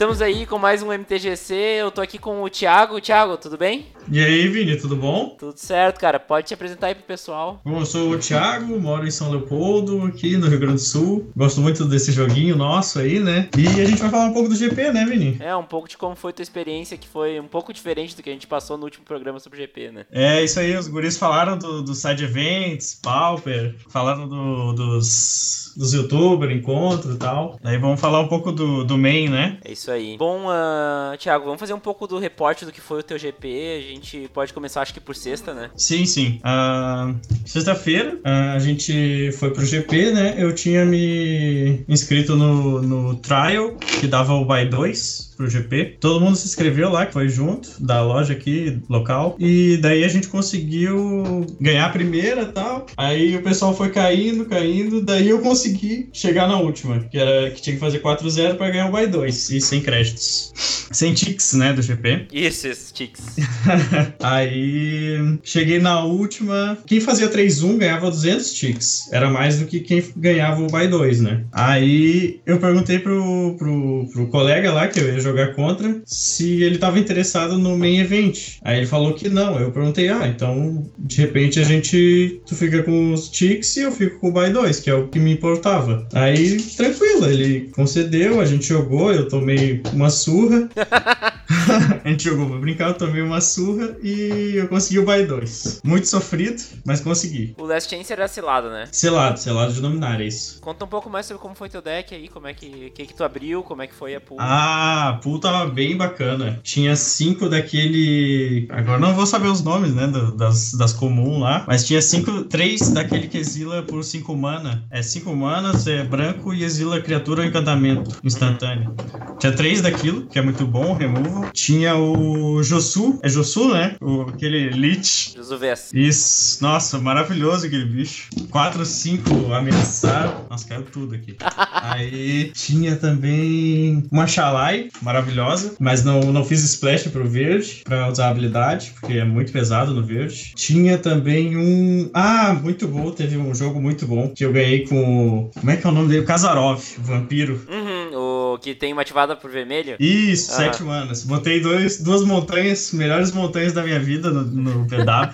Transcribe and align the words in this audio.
estamos 0.00 0.22
aí 0.22 0.46
com 0.46 0.58
mais 0.58 0.82
um 0.82 0.90
MTGC. 0.90 1.52
Eu 1.54 1.90
tô 1.90 2.00
aqui 2.00 2.18
com 2.18 2.42
o 2.42 2.48
Thiago. 2.48 3.02
Thiago, 3.02 3.36
tudo 3.36 3.58
bem? 3.58 3.88
E 4.10 4.18
aí, 4.18 4.48
Vini, 4.48 4.74
tudo 4.76 4.96
bom? 4.96 5.36
Tudo 5.38 5.58
certo, 5.58 6.00
cara. 6.00 6.18
Pode 6.18 6.48
te 6.48 6.54
apresentar 6.54 6.86
aí 6.86 6.94
pro 6.94 7.04
pessoal. 7.04 7.60
Bom, 7.62 7.80
eu 7.80 7.84
sou 7.84 8.10
o 8.12 8.18
Thiago, 8.18 8.80
moro 8.80 9.06
em 9.06 9.10
São 9.10 9.30
Leopoldo, 9.30 10.06
aqui 10.06 10.38
no 10.38 10.48
Rio 10.48 10.58
Grande 10.58 10.76
do 10.76 10.80
Sul. 10.80 11.30
Gosto 11.36 11.60
muito 11.60 11.84
desse 11.84 12.12
joguinho 12.12 12.56
nosso 12.56 12.98
aí, 12.98 13.20
né? 13.20 13.50
E 13.56 13.66
a 13.80 13.84
gente 13.84 14.00
vai 14.00 14.10
falar 14.10 14.24
um 14.24 14.32
pouco 14.32 14.48
do 14.48 14.56
GP, 14.56 14.90
né, 14.90 15.04
Vini? 15.04 15.36
É, 15.38 15.54
um 15.54 15.64
pouco 15.64 15.86
de 15.86 15.98
como 15.98 16.16
foi 16.16 16.32
tua 16.32 16.42
experiência, 16.42 16.96
que 16.96 17.06
foi 17.06 17.38
um 17.38 17.46
pouco 17.46 17.70
diferente 17.70 18.16
do 18.16 18.22
que 18.22 18.30
a 18.30 18.32
gente 18.32 18.46
passou 18.46 18.78
no 18.78 18.84
último 18.84 19.04
programa 19.04 19.38
sobre 19.38 19.58
o 19.58 19.60
GP, 19.60 19.92
né? 19.92 20.06
É, 20.10 20.42
isso 20.42 20.58
aí, 20.58 20.74
os 20.74 20.88
guris 20.88 21.18
falaram 21.18 21.58
do, 21.58 21.82
do 21.82 21.94
side 21.94 22.24
events, 22.24 22.98
Pauper, 23.02 23.76
falaram 23.90 24.26
do, 24.26 24.72
dos, 24.72 25.74
dos 25.76 25.92
youtubers, 25.92 26.56
encontro 26.56 27.12
e 27.12 27.16
tal. 27.16 27.58
Daí 27.62 27.76
vamos 27.76 28.00
falar 28.00 28.20
um 28.20 28.28
pouco 28.28 28.50
do, 28.50 28.82
do 28.82 28.96
main, 28.96 29.28
né? 29.28 29.58
É 29.62 29.70
isso 29.70 29.89
aí. 29.90 30.16
Bom, 30.16 30.46
uh, 30.46 31.16
Thiago, 31.18 31.44
vamos 31.44 31.60
fazer 31.60 31.74
um 31.74 31.80
pouco 31.80 32.06
do 32.06 32.18
reporte 32.18 32.64
do 32.64 32.72
que 32.72 32.80
foi 32.80 33.00
o 33.00 33.02
teu 33.02 33.18
GP. 33.18 33.78
A 33.78 33.92
gente 33.92 34.30
pode 34.32 34.52
começar, 34.52 34.82
acho 34.82 34.94
que 34.94 35.00
por 35.00 35.14
sexta, 35.14 35.52
né? 35.52 35.70
Sim, 35.76 36.06
sim. 36.06 36.40
Uh, 36.44 37.18
Sexta-feira 37.44 38.14
uh, 38.16 38.54
a 38.54 38.58
gente 38.58 39.32
foi 39.32 39.50
pro 39.50 39.64
GP, 39.64 40.12
né? 40.12 40.34
Eu 40.38 40.54
tinha 40.54 40.84
me 40.84 41.84
inscrito 41.88 42.36
no, 42.36 42.80
no 42.80 43.16
trial, 43.16 43.74
que 44.00 44.06
dava 44.06 44.34
o 44.34 44.44
buy 44.44 44.66
2 44.66 45.30
pro 45.40 45.48
GP. 45.48 45.96
Todo 45.98 46.20
mundo 46.20 46.36
se 46.36 46.46
inscreveu 46.46 46.90
lá, 46.90 47.06
que 47.06 47.14
foi 47.14 47.28
junto, 47.28 47.82
da 47.82 48.02
loja 48.02 48.34
aqui, 48.34 48.78
local. 48.90 49.36
E 49.38 49.78
daí 49.78 50.04
a 50.04 50.08
gente 50.08 50.28
conseguiu 50.28 51.46
ganhar 51.58 51.86
a 51.86 51.88
primeira 51.88 52.44
tal. 52.44 52.84
Aí 52.94 53.34
o 53.36 53.42
pessoal 53.42 53.74
foi 53.74 53.88
caindo, 53.88 54.44
caindo. 54.44 55.00
Daí 55.00 55.30
eu 55.30 55.40
consegui 55.40 56.10
chegar 56.12 56.46
na 56.46 56.58
última, 56.58 57.00
que 57.00 57.18
era 57.18 57.50
que 57.50 57.62
tinha 57.62 57.74
que 57.74 57.80
fazer 57.80 58.02
4-0 58.02 58.56
pra 58.56 58.68
ganhar 58.68 58.88
o 58.88 58.92
buy 58.92 59.06
2 59.06 59.50
e 59.50 59.60
sem 59.60 59.79
créditos. 59.80 60.52
Sem 60.92 61.14
ticks, 61.14 61.52
né, 61.54 61.72
do 61.72 61.82
GP. 61.82 62.26
Isso, 62.32 62.66
esses 62.66 62.90
ticks. 62.92 63.36
Aí 64.20 65.38
cheguei 65.42 65.78
na 65.78 66.04
última. 66.04 66.78
Quem 66.86 67.00
fazia 67.00 67.28
3-1 67.28 67.78
ganhava 67.78 68.10
200 68.10 68.52
ticks. 68.52 69.12
Era 69.12 69.30
mais 69.30 69.58
do 69.58 69.66
que 69.66 69.80
quem 69.80 70.02
ganhava 70.16 70.62
o 70.62 70.66
buy 70.66 70.88
2, 70.88 71.20
né? 71.20 71.44
Aí 71.52 72.40
eu 72.44 72.58
perguntei 72.58 72.98
pro, 72.98 73.56
pro, 73.58 74.08
pro 74.12 74.26
colega 74.28 74.72
lá 74.72 74.88
que 74.88 74.98
eu 74.98 75.12
ia 75.12 75.20
jogar 75.20 75.54
contra 75.54 76.02
se 76.04 76.62
ele 76.62 76.78
tava 76.78 76.98
interessado 76.98 77.58
no 77.58 77.76
main 77.76 78.00
event. 78.00 78.58
Aí 78.62 78.78
ele 78.78 78.86
falou 78.86 79.14
que 79.14 79.28
não. 79.28 79.58
Eu 79.58 79.70
perguntei, 79.70 80.08
ah, 80.08 80.26
então 80.26 80.90
de 80.98 81.18
repente 81.18 81.60
a 81.60 81.64
gente. 81.64 82.40
Tu 82.46 82.54
fica 82.54 82.82
com 82.82 83.12
os 83.12 83.28
ticks 83.28 83.76
e 83.76 83.82
eu 83.82 83.92
fico 83.92 84.18
com 84.18 84.28
o 84.28 84.32
buy 84.32 84.50
2, 84.50 84.80
que 84.80 84.90
é 84.90 84.94
o 84.94 85.08
que 85.08 85.18
me 85.18 85.32
importava. 85.32 86.06
Aí 86.12 86.60
tranquilo, 86.76 87.26
ele 87.26 87.70
concedeu, 87.74 88.40
a 88.40 88.44
gente 88.44 88.66
jogou, 88.66 89.12
eu 89.12 89.28
tomei 89.28 89.69
uma 89.92 90.10
surra. 90.10 90.68
a 92.10 92.12
gente 92.12 92.24
jogou 92.24 92.48
pra 92.48 92.58
brincar, 92.58 92.88
eu 92.88 92.94
tomei 92.94 93.22
uma 93.22 93.40
surra 93.40 93.96
e 94.02 94.56
eu 94.56 94.68
consegui 94.68 94.98
o 94.98 95.04
buy 95.04 95.24
2. 95.24 95.80
Muito 95.84 96.08
sofrido, 96.08 96.60
mas 96.84 97.00
consegui. 97.00 97.54
O 97.58 97.64
Last 97.64 97.88
Chance 97.88 98.12
era 98.12 98.26
selado, 98.26 98.68
né? 98.68 98.88
Selado, 98.90 99.38
selado 99.38 99.72
de 99.72 99.80
dominar, 99.80 100.20
é 100.20 100.26
isso. 100.26 100.60
Conta 100.60 100.84
um 100.84 100.88
pouco 100.88 101.08
mais 101.08 101.26
sobre 101.26 101.40
como 101.40 101.54
foi 101.54 101.68
teu 101.68 101.80
deck 101.80 102.14
aí, 102.14 102.28
como 102.28 102.48
é 102.48 102.54
que, 102.54 102.90
que, 102.90 103.06
que 103.06 103.14
tu 103.14 103.22
abriu, 103.22 103.62
como 103.62 103.82
é 103.82 103.86
que 103.86 103.94
foi 103.94 104.14
a 104.14 104.20
pool. 104.20 104.38
Ah, 104.40 105.10
a 105.10 105.12
pool 105.14 105.38
tava 105.38 105.70
bem 105.70 105.96
bacana. 105.96 106.58
Tinha 106.62 106.96
cinco 106.96 107.48
daquele. 107.48 108.66
Agora 108.70 108.98
não 108.98 109.14
vou 109.14 109.26
saber 109.26 109.48
os 109.48 109.62
nomes, 109.62 109.94
né? 109.94 110.08
Das, 110.36 110.74
das 110.74 110.92
comuns 110.92 111.40
lá. 111.40 111.64
Mas 111.66 111.86
tinha 111.86 112.02
cinco. 112.02 112.44
Três 112.44 112.90
daquele 112.90 113.28
que 113.28 113.38
exila 113.38 113.82
por 113.82 114.02
cinco 114.02 114.36
mana. 114.36 114.84
É 114.90 115.00
cinco 115.02 115.34
manas, 115.34 115.86
é 115.86 116.02
branco 116.02 116.52
e 116.52 116.64
exila 116.64 117.00
criatura 117.00 117.42
ou 117.42 117.46
encantamento 117.46 118.18
instantâneo. 118.24 118.94
Tinha 119.38 119.52
três 119.52 119.80
daquilo, 119.80 120.26
que 120.26 120.38
é 120.38 120.42
muito 120.42 120.66
bom, 120.66 120.92
removal. 120.92 121.50
Tinha 121.52 121.94
o 122.00 122.62
Josu. 122.62 123.18
É 123.22 123.28
Josu, 123.28 123.72
né? 123.72 123.96
O, 124.00 124.22
aquele 124.22 124.70
Lich. 124.70 125.34
Josu 125.36 125.58
Vess. 125.58 125.90
Isso. 125.92 126.62
Nossa, 126.62 126.98
maravilhoso 126.98 127.66
aquele 127.66 127.84
bicho. 127.84 128.28
Quatro, 128.50 128.84
cinco 128.84 129.52
ameaçar. 129.52 130.46
Nossa, 130.48 130.66
caiu 130.66 130.82
tudo 130.82 131.14
aqui. 131.14 131.36
Aí 131.82 132.50
tinha 132.54 132.96
também 132.96 134.04
uma 134.10 134.26
Shalai, 134.26 134.88
maravilhosa. 135.02 135.74
Mas 135.78 136.04
não, 136.04 136.20
não 136.32 136.44
fiz 136.44 136.62
splash 136.62 137.08
pro 137.08 137.28
verde, 137.28 137.82
pra 137.84 138.08
usar 138.08 138.26
a 138.26 138.30
habilidade, 138.30 138.94
porque 139.00 139.14
é 139.18 139.24
muito 139.24 139.52
pesado 139.52 139.94
no 139.94 140.02
verde. 140.02 140.52
Tinha 140.54 140.98
também 140.98 141.56
um. 141.56 142.10
Ah, 142.14 142.52
muito 142.52 142.86
bom. 142.86 143.10
Teve 143.10 143.36
um 143.36 143.54
jogo 143.54 143.80
muito 143.80 144.06
bom 144.06 144.28
que 144.28 144.44
eu 144.44 144.52
ganhei 144.52 144.86
com. 144.86 145.50
Como 145.54 145.70
é 145.70 145.76
que 145.76 145.86
é 145.86 145.90
o 145.90 145.92
nome 145.92 146.08
dele? 146.08 146.26
Kazarov, 146.26 146.82
o 146.98 147.02
vampiro. 147.02 147.60
Uhum, 147.68 147.99
o 148.14 148.58
que 148.58 148.74
tem 148.74 148.92
uma 148.92 149.02
ativada 149.02 149.36
por 149.36 149.50
vermelho. 149.50 149.96
Isso, 149.98 150.52
sete 150.52 150.82
manas. 150.82 151.24
Botei 151.24 151.60
dois, 151.60 152.00
duas 152.00 152.24
montanhas, 152.24 152.92
melhores 152.92 153.32
montanhas 153.32 153.72
da 153.72 153.82
minha 153.82 154.00
vida 154.00 154.30
no, 154.30 154.42
no 154.42 154.86
PW. 154.86 155.32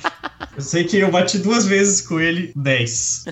eu 0.56 0.62
sei 0.62 0.84
que 0.84 0.98
eu 0.98 1.10
bati 1.10 1.38
duas 1.38 1.66
vezes 1.66 2.00
com 2.00 2.20
ele 2.20 2.52
10. 2.54 3.24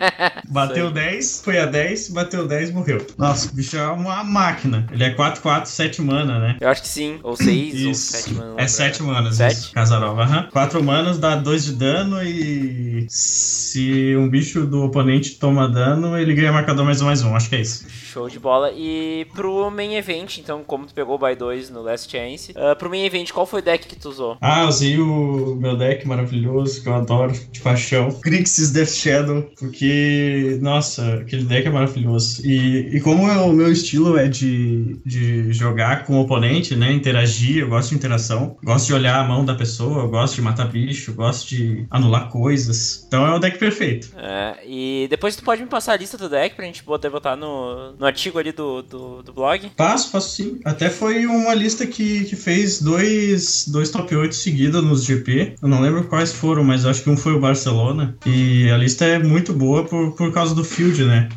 Bateu 0.48 0.90
10, 0.90 1.42
foi 1.44 1.58
a 1.58 1.66
10, 1.66 2.10
bateu 2.10 2.46
10, 2.46 2.72
morreu. 2.72 3.06
Nossa, 3.16 3.48
o 3.48 3.54
bicho 3.54 3.76
é 3.76 3.86
uma 3.86 4.24
máquina. 4.24 4.86
Ele 4.90 5.04
é 5.04 5.10
4, 5.10 5.40
4, 5.40 5.70
7 5.70 6.02
mana, 6.02 6.38
né? 6.40 6.56
Eu 6.60 6.68
acho 6.68 6.82
que 6.82 6.88
sim. 6.88 7.20
Ou 7.22 7.36
6 7.36 7.86
ou 7.86 7.94
7 7.94 8.34
manas. 8.34 8.54
É 8.58 8.66
7 8.66 9.02
manas. 9.04 9.36
7? 9.36 9.72
Casarova, 9.72 10.22
aham. 10.22 10.48
4 10.50 10.82
manas 10.82 11.18
dá 11.18 11.36
2 11.36 11.64
de 11.64 11.72
dano 11.74 12.22
e 12.22 13.06
se 13.08 14.16
um 14.16 14.28
bicho 14.28 14.66
do 14.66 14.82
oponente 14.82 15.36
toma 15.36 15.68
dano, 15.68 16.18
ele 16.18 16.34
ganha 16.34 16.52
marcador 16.52 16.84
mais 16.84 17.00
um, 17.00 17.06
mais 17.06 17.22
um. 17.22 17.36
Acho 17.36 17.48
que 17.48 17.56
é 17.56 17.60
isso. 17.60 17.86
Show 17.88 18.28
de 18.28 18.38
bola. 18.38 18.72
E 18.72 18.89
pro 19.34 19.70
main 19.70 19.94
event, 19.94 20.38
então, 20.38 20.62
como 20.64 20.86
tu 20.86 20.94
pegou 20.94 21.16
o 21.16 21.18
by 21.18 21.34
2 21.36 21.70
no 21.70 21.82
Last 21.82 22.10
Chance, 22.10 22.52
uh, 22.52 22.76
pro 22.76 22.90
main 22.90 23.04
event, 23.04 23.30
qual 23.32 23.46
foi 23.46 23.60
o 23.60 23.64
deck 23.64 23.86
que 23.86 23.96
tu 23.96 24.08
usou? 24.08 24.36
Ah, 24.40 24.66
usei 24.66 24.98
o 24.98 25.56
meu 25.56 25.76
deck 25.76 26.06
maravilhoso, 26.06 26.82
que 26.82 26.88
eu 26.88 26.94
adoro, 26.94 27.32
de 27.50 27.60
paixão. 27.60 28.08
Grixis 28.22 28.70
Death 28.70 28.90
Shadow, 28.90 29.50
porque, 29.58 30.58
nossa, 30.60 31.14
aquele 31.14 31.44
deck 31.44 31.66
é 31.66 31.70
maravilhoso. 31.70 32.46
E, 32.46 32.96
e 32.96 33.00
como 33.00 33.28
é 33.28 33.36
o 33.38 33.52
meu 33.52 33.70
estilo 33.70 34.16
é 34.18 34.28
de, 34.28 34.96
de 35.04 35.52
jogar 35.52 36.04
com 36.04 36.14
o 36.14 36.20
oponente, 36.20 36.76
né, 36.76 36.92
interagir, 36.92 37.58
eu 37.58 37.68
gosto 37.68 37.90
de 37.90 37.96
interação, 37.96 38.56
gosto 38.62 38.86
de 38.86 38.94
olhar 38.94 39.18
a 39.20 39.24
mão 39.24 39.44
da 39.44 39.54
pessoa, 39.54 40.02
eu 40.02 40.08
gosto 40.08 40.36
de 40.36 40.42
matar 40.42 40.66
bicho, 40.66 41.10
eu 41.10 41.14
gosto 41.14 41.48
de 41.48 41.86
anular 41.90 42.28
coisas. 42.28 43.04
Então 43.06 43.26
é 43.26 43.34
o 43.34 43.38
deck 43.38 43.58
perfeito. 43.58 44.10
É, 44.16 44.58
e 44.66 45.06
depois 45.08 45.36
tu 45.36 45.42
pode 45.42 45.62
me 45.62 45.68
passar 45.68 45.92
a 45.92 45.96
lista 45.96 46.16
do 46.16 46.28
deck 46.28 46.54
pra 46.54 46.64
gente 46.64 46.82
poder 46.82 47.10
botar 47.10 47.36
no, 47.36 47.92
no 47.92 48.06
artigo 48.06 48.38
ali 48.38 48.52
do, 48.52 48.79
do, 48.82 49.22
do 49.22 49.32
blog? 49.32 49.70
Passo, 49.76 50.10
faço 50.10 50.36
sim. 50.36 50.60
Até 50.64 50.88
foi 50.90 51.26
uma 51.26 51.54
lista 51.54 51.86
que, 51.86 52.24
que 52.24 52.36
fez 52.36 52.80
dois, 52.80 53.66
dois 53.68 53.90
top 53.90 54.14
8 54.14 54.34
seguidas 54.34 54.82
nos 54.82 55.04
GP. 55.04 55.54
Eu 55.62 55.68
não 55.68 55.80
lembro 55.80 56.04
quais 56.04 56.32
foram, 56.32 56.64
mas 56.64 56.84
acho 56.86 57.02
que 57.02 57.10
um 57.10 57.16
foi 57.16 57.32
o 57.32 57.40
Barcelona. 57.40 58.16
E 58.26 58.68
a 58.70 58.76
lista 58.76 59.04
é 59.04 59.18
muito 59.18 59.52
boa 59.52 59.84
por, 59.84 60.12
por 60.12 60.32
causa 60.32 60.54
do 60.54 60.64
field, 60.64 61.04
né? 61.04 61.28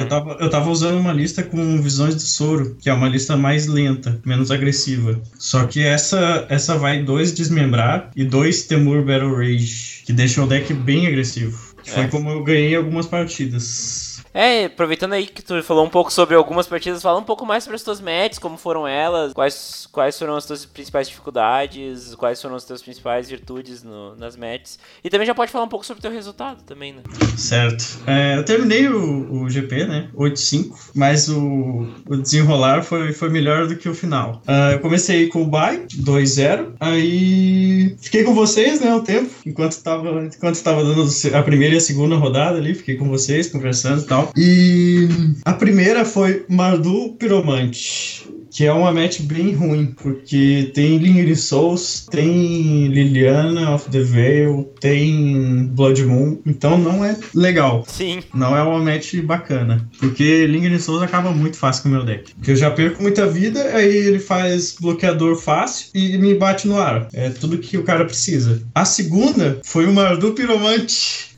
Eu, 0.00 0.08
tava, 0.08 0.36
eu 0.40 0.50
tava 0.50 0.70
usando 0.70 0.98
uma 0.98 1.12
lista 1.12 1.40
com 1.40 1.80
visões 1.80 2.16
de 2.16 2.22
soro, 2.22 2.76
que 2.80 2.90
é 2.90 2.92
uma 2.92 3.08
lista 3.08 3.36
mais 3.36 3.68
lenta, 3.68 4.20
menos 4.24 4.50
agressiva. 4.50 5.20
Só 5.38 5.66
que 5.66 5.84
essa, 5.84 6.46
essa 6.48 6.76
vai 6.76 7.00
dois 7.04 7.32
desmembrar 7.32 8.10
e 8.16 8.24
dois 8.24 8.64
Temur 8.64 9.04
Battle 9.04 9.36
Rage, 9.36 10.02
que 10.04 10.12
deixa 10.12 10.42
o 10.42 10.48
deck 10.48 10.74
bem 10.74 11.06
agressivo. 11.06 11.56
Que 11.84 11.92
foi 11.92 12.02
É. 12.04 12.08
como 12.08 12.28
eu 12.28 12.42
ganhei 12.42 12.74
algumas 12.74 13.06
partidas. 13.06 14.07
É, 14.34 14.66
aproveitando 14.66 15.12
aí 15.14 15.26
que 15.26 15.42
tu 15.42 15.62
falou 15.62 15.84
um 15.84 15.88
pouco 15.90 16.12
sobre 16.12 16.34
algumas 16.34 16.66
partidas, 16.66 17.02
fala 17.02 17.18
um 17.18 17.24
pouco 17.24 17.44
mais 17.46 17.64
sobre 17.64 17.76
as 17.76 17.82
tuas 17.82 18.00
matches, 18.00 18.38
como 18.38 18.56
foram 18.56 18.86
elas, 18.86 19.32
quais, 19.32 19.88
quais 19.90 20.18
foram 20.18 20.36
as 20.36 20.44
tuas 20.46 20.64
principais 20.64 21.08
dificuldades, 21.08 22.14
quais 22.14 22.40
foram 22.40 22.54
as 22.56 22.64
tuas 22.64 22.82
principais 22.82 23.28
virtudes 23.28 23.82
no- 23.82 24.14
nas 24.16 24.36
matches. 24.36 24.78
E 25.02 25.10
também 25.10 25.26
já 25.26 25.34
pode 25.34 25.50
falar 25.50 25.64
um 25.64 25.68
pouco 25.68 25.84
sobre 25.86 25.98
o 26.00 26.02
teu 26.02 26.10
resultado 26.12 26.62
também, 26.64 26.92
né? 26.92 27.02
Certo. 27.36 27.98
É, 28.06 28.36
eu 28.36 28.44
terminei 28.44 28.88
o, 28.88 29.42
o 29.42 29.50
GP, 29.50 29.84
né? 29.86 30.08
8-5, 30.14 30.90
mas 30.94 31.28
o, 31.28 31.86
o 32.08 32.16
desenrolar 32.16 32.82
foi, 32.82 33.12
foi 33.12 33.28
melhor 33.30 33.66
do 33.66 33.76
que 33.76 33.88
o 33.88 33.94
final. 33.94 34.42
Ah, 34.46 34.72
eu 34.72 34.80
comecei 34.80 35.28
com 35.28 35.42
o 35.42 35.46
bye, 35.46 35.86
2-0, 35.96 36.74
aí 36.80 37.96
fiquei 38.00 38.24
com 38.24 38.34
vocês, 38.34 38.80
né, 38.80 38.94
o 38.94 39.02
tempo, 39.02 39.30
enquanto 39.46 39.80
tava, 39.82 40.24
enquanto 40.24 40.62
tava 40.62 40.82
dando 40.84 41.08
a 41.34 41.42
primeira 41.42 41.74
e 41.74 41.78
a 41.78 41.80
segunda 41.80 42.16
rodada 42.16 42.58
ali, 42.58 42.74
fiquei 42.74 42.96
com 42.96 43.08
vocês, 43.08 43.48
conversando 43.50 44.04
tal. 44.08 44.32
E 44.36 45.08
a 45.44 45.52
primeira 45.52 46.04
foi 46.04 46.44
Mardu 46.48 47.14
Piromante. 47.18 48.26
Que 48.58 48.66
é 48.66 48.72
uma 48.72 48.92
match 48.92 49.20
bem 49.20 49.52
ruim, 49.52 49.94
porque 50.02 50.72
tem 50.74 50.98
Lingering 50.98 51.36
Souls, 51.36 52.08
tem 52.10 52.88
Liliana 52.88 53.72
of 53.72 53.88
the 53.88 54.00
Veil, 54.00 54.68
tem 54.80 55.68
Blood 55.76 56.04
Moon, 56.04 56.40
então 56.44 56.76
não 56.76 57.04
é 57.04 57.16
legal. 57.36 57.84
Sim. 57.86 58.20
Não 58.34 58.56
é 58.56 58.62
uma 58.64 58.80
match 58.80 59.14
bacana. 59.22 59.88
Porque 60.00 60.44
Lingering 60.48 60.80
Souls 60.80 61.04
acaba 61.04 61.30
muito 61.30 61.56
fácil 61.56 61.84
com 61.84 61.88
o 61.90 61.92
meu 61.92 62.04
deck. 62.04 62.34
Porque 62.34 62.50
eu 62.50 62.56
já 62.56 62.68
perco 62.68 63.00
muita 63.00 63.28
vida, 63.28 63.62
aí 63.76 63.96
ele 63.96 64.18
faz 64.18 64.74
bloqueador 64.80 65.36
fácil 65.36 65.90
e 65.94 66.18
me 66.18 66.34
bate 66.34 66.66
no 66.66 66.80
ar. 66.80 67.06
É 67.12 67.30
tudo 67.30 67.58
que 67.58 67.78
o 67.78 67.84
cara 67.84 68.04
precisa. 68.04 68.60
A 68.74 68.84
segunda 68.84 69.60
foi 69.62 69.86
o 69.86 69.92
Mardu 69.92 70.32
Piromante. 70.32 71.28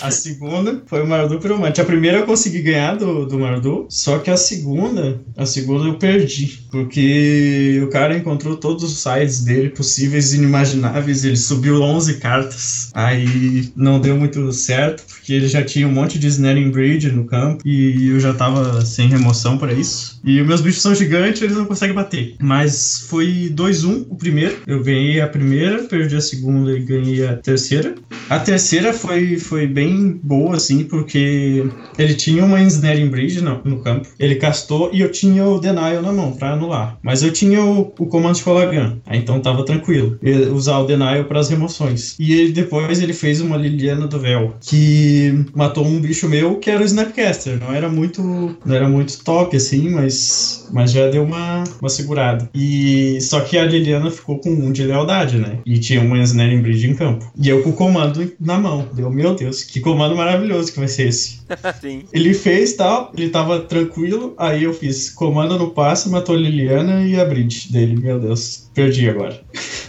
A 0.00 0.10
segunda 0.10 0.82
foi 0.86 1.02
o 1.02 1.06
Mardu 1.06 1.38
Piromante. 1.38 1.80
A 1.80 1.84
primeira 1.84 2.18
eu 2.18 2.26
consegui 2.26 2.62
ganhar 2.62 2.96
do, 2.96 3.26
do 3.26 3.38
Mardu, 3.38 3.86
só 3.88 4.18
que 4.18 4.30
a 4.30 4.36
segunda, 4.36 5.20
a 5.42 5.46
segunda 5.46 5.84
eu 5.84 5.94
perdi. 5.94 6.58
Porque 6.70 7.80
o 7.84 7.88
cara 7.88 8.16
encontrou 8.16 8.56
todos 8.56 8.82
os 8.82 8.98
sites 8.98 9.44
dele 9.44 9.68
possíveis 9.68 10.32
e 10.32 10.38
inimagináveis. 10.38 11.24
Ele 11.24 11.36
subiu 11.36 11.82
11 11.82 12.14
cartas. 12.14 12.90
Aí 12.94 13.70
não 13.76 14.00
deu 14.00 14.16
muito 14.16 14.52
certo, 14.52 15.04
porque 15.06 15.32
ele 15.32 15.48
já 15.48 15.62
tinha 15.62 15.86
um 15.86 15.92
monte 15.92 16.18
de 16.18 16.26
Snaring 16.26 16.70
Bridge 16.70 17.10
no 17.12 17.24
campo 17.24 17.62
e 17.64 18.08
eu 18.08 18.20
já 18.20 18.32
tava 18.32 18.84
sem 18.84 19.08
remoção 19.08 19.58
para 19.58 19.72
isso. 19.72 20.20
E 20.24 20.40
meus 20.42 20.60
bichos 20.60 20.82
são 20.82 20.94
gigantes, 20.94 21.42
eles 21.42 21.56
não 21.56 21.66
conseguem 21.66 21.94
bater. 21.94 22.36
Mas 22.40 23.06
foi 23.08 23.52
2-1 23.54 24.06
o 24.08 24.16
primeiro. 24.16 24.56
Eu 24.66 24.82
ganhei 24.82 25.20
a 25.20 25.26
primeira, 25.26 25.82
perdi 25.84 26.16
a 26.16 26.20
segunda 26.20 26.72
e 26.72 26.82
ganhei 26.82 27.26
a 27.26 27.36
terceira. 27.36 27.94
A 28.28 28.38
terceira 28.38 28.92
foi, 28.92 29.36
foi 29.36 29.66
bem 29.66 30.18
boa, 30.22 30.56
assim, 30.56 30.84
porque 30.84 31.66
ele 31.98 32.14
tinha 32.14 32.44
uma 32.44 32.60
Ensnaring 32.60 33.08
Bridge 33.08 33.40
no, 33.40 33.60
no 33.64 33.80
campo. 33.82 34.08
Ele 34.18 34.36
castou 34.36 34.90
e 34.92 35.00
eu 35.00 35.10
tinha 35.10 35.21
o 35.30 35.58
Denial 35.58 36.02
na 36.02 36.12
mão 36.12 36.32
pra 36.32 36.52
anular. 36.52 36.98
Mas 37.02 37.22
eu 37.22 37.32
tinha 37.32 37.62
o, 37.64 37.92
o 37.98 38.06
comando 38.06 38.36
de 38.36 38.42
Colagan. 38.42 38.98
Aí 39.06 39.18
então 39.18 39.40
tava 39.40 39.64
tranquilo. 39.64 40.18
usar 40.52 40.78
o 40.78 40.86
Denial 40.86 41.24
para 41.24 41.40
as 41.40 41.48
remoções. 41.48 42.16
E 42.18 42.32
ele, 42.32 42.52
depois 42.52 43.00
ele 43.00 43.12
fez 43.12 43.40
uma 43.40 43.56
Liliana 43.56 44.06
do 44.06 44.18
Véu, 44.18 44.54
que 44.60 45.44
matou 45.54 45.86
um 45.86 46.00
bicho 46.00 46.28
meu 46.28 46.56
que 46.56 46.70
era 46.70 46.82
o 46.82 46.86
Snapcaster. 46.86 47.58
Não 47.58 47.72
era 47.72 47.88
muito, 47.88 48.22
não 48.64 48.74
era 48.74 48.88
muito 48.88 49.22
top, 49.22 49.56
assim, 49.56 49.90
mas, 49.90 50.68
mas 50.72 50.92
já 50.92 51.08
deu 51.08 51.22
uma, 51.22 51.64
uma 51.80 51.88
segurada. 51.88 52.48
E 52.54 53.20
só 53.20 53.40
que 53.40 53.58
a 53.58 53.64
Liliana 53.64 54.10
ficou 54.10 54.38
com 54.38 54.50
um 54.50 54.72
de 54.72 54.84
lealdade, 54.84 55.38
né? 55.38 55.58
E 55.66 55.78
tinha 55.78 56.00
uma 56.00 56.18
Ensnaring 56.18 56.62
Bridge 56.62 56.88
em 56.88 56.94
campo. 56.94 57.30
E 57.36 57.48
eu 57.48 57.62
com 57.62 57.70
o 57.70 57.74
comando 57.74 58.32
na 58.40 58.58
mão. 58.58 58.88
Deu, 58.92 59.10
meu 59.10 59.34
Deus, 59.34 59.64
que 59.64 59.80
comando 59.80 60.16
maravilhoso 60.16 60.72
que 60.72 60.78
vai 60.78 60.88
ser 60.88 61.08
esse. 61.08 61.42
Ele 62.12 62.34
fez 62.34 62.74
tal, 62.74 63.12
ele 63.16 63.28
tava 63.28 63.60
tranquilo, 63.60 64.34
aí 64.38 64.64
eu 64.64 64.72
fiz 64.72 65.10
comando 65.14 65.58
no 65.58 65.70
passe, 65.70 66.08
matou 66.08 66.34
a 66.34 66.38
Liliana 66.38 67.06
e 67.06 67.18
a 67.18 67.24
bridge 67.24 67.72
dele. 67.72 67.96
Meu 67.96 68.18
Deus, 68.18 68.70
perdi 68.74 69.08
agora. 69.08 69.40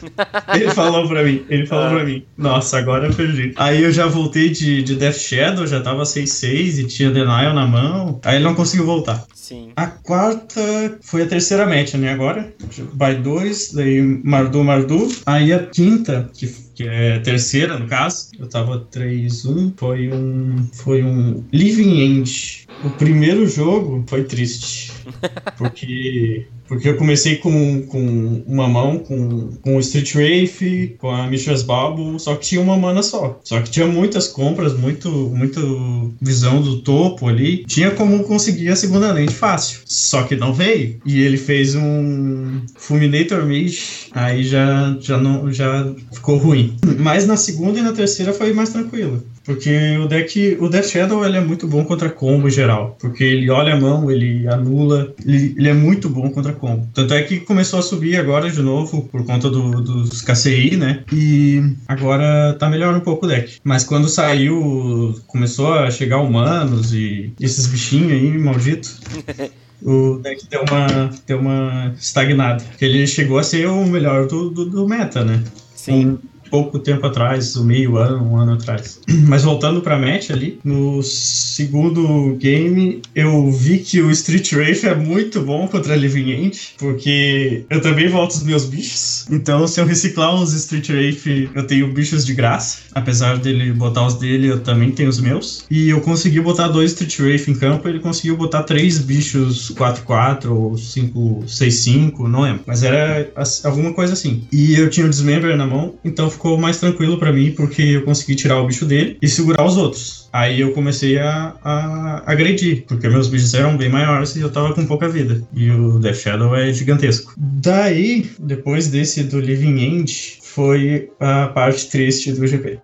ele 0.54 0.70
falou 0.72 1.08
pra 1.08 1.24
mim, 1.24 1.44
ele 1.50 1.66
falou 1.66 1.86
ah. 1.86 1.90
pra 1.92 2.04
mim, 2.04 2.26
nossa, 2.38 2.78
agora 2.78 3.08
eu 3.08 3.14
perdi. 3.14 3.54
Aí 3.56 3.84
eu 3.84 3.92
já 3.92 4.06
voltei 4.08 4.50
de, 4.50 4.84
de 4.84 4.96
Death 4.96 5.18
Shadow, 5.18 5.66
já 5.66 5.82
tava 5.82 6.04
6-6 6.04 6.80
e 6.80 6.88
tinha 6.88 7.12
Denial 7.12 7.54
na 7.54 7.66
mão, 7.66 8.20
aí 8.24 8.36
ele 8.36 8.44
não 8.44 8.56
conseguiu 8.56 8.86
voltar. 8.86 9.26
Sim. 9.44 9.74
A 9.76 9.88
quarta 9.88 10.62
foi 11.02 11.24
a 11.24 11.28
terceira 11.28 11.66
match, 11.66 11.96
né? 11.96 12.14
Agora, 12.14 12.54
by 12.94 13.22
2, 13.22 13.74
daí 13.74 14.02
Mardu, 14.02 14.64
Mardu. 14.64 15.10
Aí 15.26 15.52
a 15.52 15.68
quinta, 15.68 16.30
que 16.34 16.48
que 16.74 16.88
é 16.88 17.20
terceira 17.20 17.78
no 17.78 17.88
caso. 17.88 18.30
Eu 18.40 18.48
tava 18.48 18.88
3-1. 18.92 19.74
Foi 19.78 20.12
um. 20.12 20.68
Foi 20.74 21.04
um 21.04 21.44
Living 21.52 22.00
End. 22.00 22.68
O 22.84 22.90
primeiro 22.92 23.48
jogo 23.48 24.04
foi 24.08 24.24
triste. 24.24 24.92
Porque 25.58 26.48
porque 26.68 26.90
eu 26.90 26.98
comecei 26.98 27.38
com, 27.38 27.82
com 27.84 28.44
uma 28.48 28.68
mão, 28.68 29.00
com, 29.00 29.52
com 29.62 29.76
o 29.76 29.80
Street 29.80 30.16
Wraith, 30.16 30.98
com 30.98 31.10
a 31.10 31.28
Mistress 31.28 31.64
Bubble, 31.64 32.20
só 32.20 32.36
que 32.36 32.46
tinha 32.46 32.62
uma 32.62 32.78
mana 32.78 33.04
só. 33.04 33.40
Só 33.44 33.62
que 33.62 33.70
tinha 33.70 33.86
muitas 33.86 34.28
compras, 34.28 34.78
muito, 34.78 35.10
muito 35.10 36.14
visão 36.22 36.62
do 36.62 36.82
topo 36.82 37.28
ali. 37.28 37.66
Tinha 37.66 37.92
como 37.92 38.24
conseguir 38.24 38.70
a 38.70 38.76
segunda 38.76 39.12
lente 39.12 39.34
fácil. 39.34 39.82
Só 39.86 40.24
que 40.24 40.36
não 40.36 40.54
veio. 40.54 41.00
E 41.06 41.22
ele 41.22 41.38
fez 41.38 41.76
um 41.76 42.62
Fulminator 42.76 43.46
Mage, 43.46 44.08
aí 44.12 44.44
já, 44.44 44.98
já, 45.00 45.18
não, 45.18 45.52
já 45.52 45.94
ficou 46.12 46.38
ruim. 46.38 46.78
Mas 47.00 47.26
na 47.28 47.38
segunda 47.38 47.80
e 47.80 47.84
na 47.84 47.94
terceira 47.94 48.34
foi 48.34 48.54
mais 48.54 48.70
tranquilo. 48.70 49.24
Porque 49.44 49.98
o 49.98 50.08
deck, 50.08 50.58
o 50.60 50.70
Death 50.70 50.86
Shadow 50.86 51.26
ele 51.26 51.38
é 51.38 51.42
muito 51.42 51.68
bom 51.68 51.84
contra 51.84 52.10
combo 52.10 52.48
em 52.48 52.52
geral. 52.52 52.98
Porque 53.00 53.24
ele 53.24 53.50
olha 53.50 53.74
a 53.74 53.80
mão, 53.80 54.10
ele 54.10 54.48
anula, 54.48 55.14
ele, 55.26 55.54
ele 55.58 55.70
é 55.70 55.74
muito 55.74 56.10
bom 56.10 56.30
contra 56.30 56.54
combo. 56.54 56.88
Tanto 56.94 57.14
é 57.14 57.22
que 57.24 57.42
começou 57.42 57.80
a 57.80 57.82
subir 57.82 58.18
agora 58.18 58.50
de 58.50 58.62
novo 58.62 59.04
por 59.12 59.26
conta 59.26 59.50
do, 59.50 59.82
dos 59.82 60.22
KCI, 60.22 60.78
né? 60.78 61.04
E 61.12 61.62
agora 61.88 62.56
tá 62.58 62.70
melhor 62.70 62.96
um 62.96 63.02
pouco 63.02 63.26
o 63.26 63.30
deck. 63.30 63.60
Mas 63.64 63.84
quando 63.84 64.08
saiu, 64.08 65.20
começou 65.28 65.74
a 65.74 65.92
chegar 65.92 66.20
humanos 66.20 66.94
e 66.94 67.34
esses 67.40 67.68
bichinhos 67.68 68.12
aí, 68.14 68.38
malditos. 68.38 69.02
o 69.84 70.20
deck 70.24 70.48
deu 70.50 70.64
uma, 70.70 71.10
deu 71.28 71.40
uma 71.40 71.94
estagnada. 72.00 72.64
Porque 72.64 72.86
ele 72.86 73.06
chegou 73.06 73.38
a 73.38 73.44
ser 73.44 73.68
o 73.68 73.86
melhor 73.86 74.28
do, 74.28 74.50
do, 74.50 74.66
do 74.66 74.88
meta, 74.88 75.24
né? 75.24 75.44
Sim. 75.76 76.06
Um, 76.06 76.33
pouco 76.54 76.78
tempo 76.78 77.08
atrás, 77.08 77.58
um 77.58 77.64
meio 77.64 77.98
ano, 77.98 78.24
um 78.24 78.38
ano 78.38 78.54
atrás. 78.54 79.00
Mas 79.28 79.42
voltando 79.42 79.82
pra 79.82 79.98
match 79.98 80.30
ali, 80.30 80.60
no 80.64 81.02
segundo 81.02 82.36
game 82.36 83.02
eu 83.16 83.50
vi 83.50 83.80
que 83.80 84.00
o 84.04 84.12
Street 84.12 84.54
Wraith 84.54 84.84
é 84.84 84.94
muito 84.94 85.42
bom 85.42 85.68
contra 85.68 85.96
Living 85.96 86.30
End, 86.30 86.76
porque 86.78 87.66
eu 87.68 87.82
também 87.82 88.08
volto 88.08 88.34
os 88.34 88.44
meus 88.44 88.66
bichos. 88.66 89.26
Então, 89.32 89.68
se 89.68 89.82
eu 89.82 89.86
reciclar 89.88 90.36
uns 90.36 90.54
Street 90.54 90.88
Wraith, 90.90 91.50
eu 91.56 91.66
tenho 91.66 91.92
bichos 91.92 92.24
de 92.24 92.36
graça. 92.36 92.84
Apesar 92.94 93.40
dele 93.40 93.74
botar 93.74 94.06
os 94.06 94.14
dele, 94.14 94.46
eu 94.48 94.60
também 94.60 94.92
tenho 94.92 95.10
os 95.10 95.20
meus. 95.20 95.66
E 95.72 95.90
eu 95.90 96.02
consegui 96.02 96.40
botar 96.40 96.68
dois 96.68 96.92
Street 96.92 97.20
Wraith 97.20 97.48
em 97.48 97.56
campo, 97.56 97.90
ele 97.90 98.00
conseguiu 98.00 98.38
botar 98.38 98.62
três 98.62 99.00
bichos 99.00 99.72
4-4 99.72 100.52
ou 100.52 100.74
5-6-5, 100.74 102.28
não 102.28 102.42
lembro. 102.42 102.62
Mas 102.68 102.84
era 102.84 103.28
alguma 103.64 103.92
coisa 103.92 104.14
assim. 104.14 104.44
E 104.52 104.76
eu 104.76 104.88
tinha 104.88 105.08
o 105.08 105.10
Dismember 105.10 105.58
na 105.58 105.66
mão, 105.66 105.96
então 106.06 106.30
ficou 106.30 106.43
ficou 106.44 106.58
mais 106.58 106.78
tranquilo 106.78 107.18
para 107.18 107.32
mim, 107.32 107.52
porque 107.52 107.82
eu 107.82 108.04
consegui 108.04 108.36
tirar 108.36 108.60
o 108.60 108.68
bicho 108.68 108.86
dele 108.86 109.18
e 109.22 109.30
segurar 109.30 109.66
os 109.66 109.78
outros. 109.78 110.28
Aí 110.34 110.60
eu 110.60 110.74
comecei 110.74 111.18
a, 111.18 111.56
a 111.64 112.24
agredir, 112.30 112.84
porque 112.86 113.08
meus 113.08 113.30
bichos 113.30 113.54
eram 113.54 113.78
bem 113.78 113.88
maiores 113.88 114.36
e 114.36 114.42
eu 114.42 114.52
tava 114.52 114.74
com 114.74 114.86
pouca 114.86 115.08
vida. 115.08 115.42
E 115.54 115.72
o 115.72 116.00
Death 116.00 116.18
Shadow 116.18 116.54
é 116.54 116.74
gigantesco. 116.74 117.34
Daí, 117.38 118.30
depois 118.38 118.90
desse 118.90 119.24
do 119.24 119.40
Living 119.40 119.80
End, 119.80 120.40
foi 120.42 121.10
a 121.18 121.48
parte 121.48 121.90
triste 121.90 122.34
do 122.34 122.46
GP. 122.46 122.80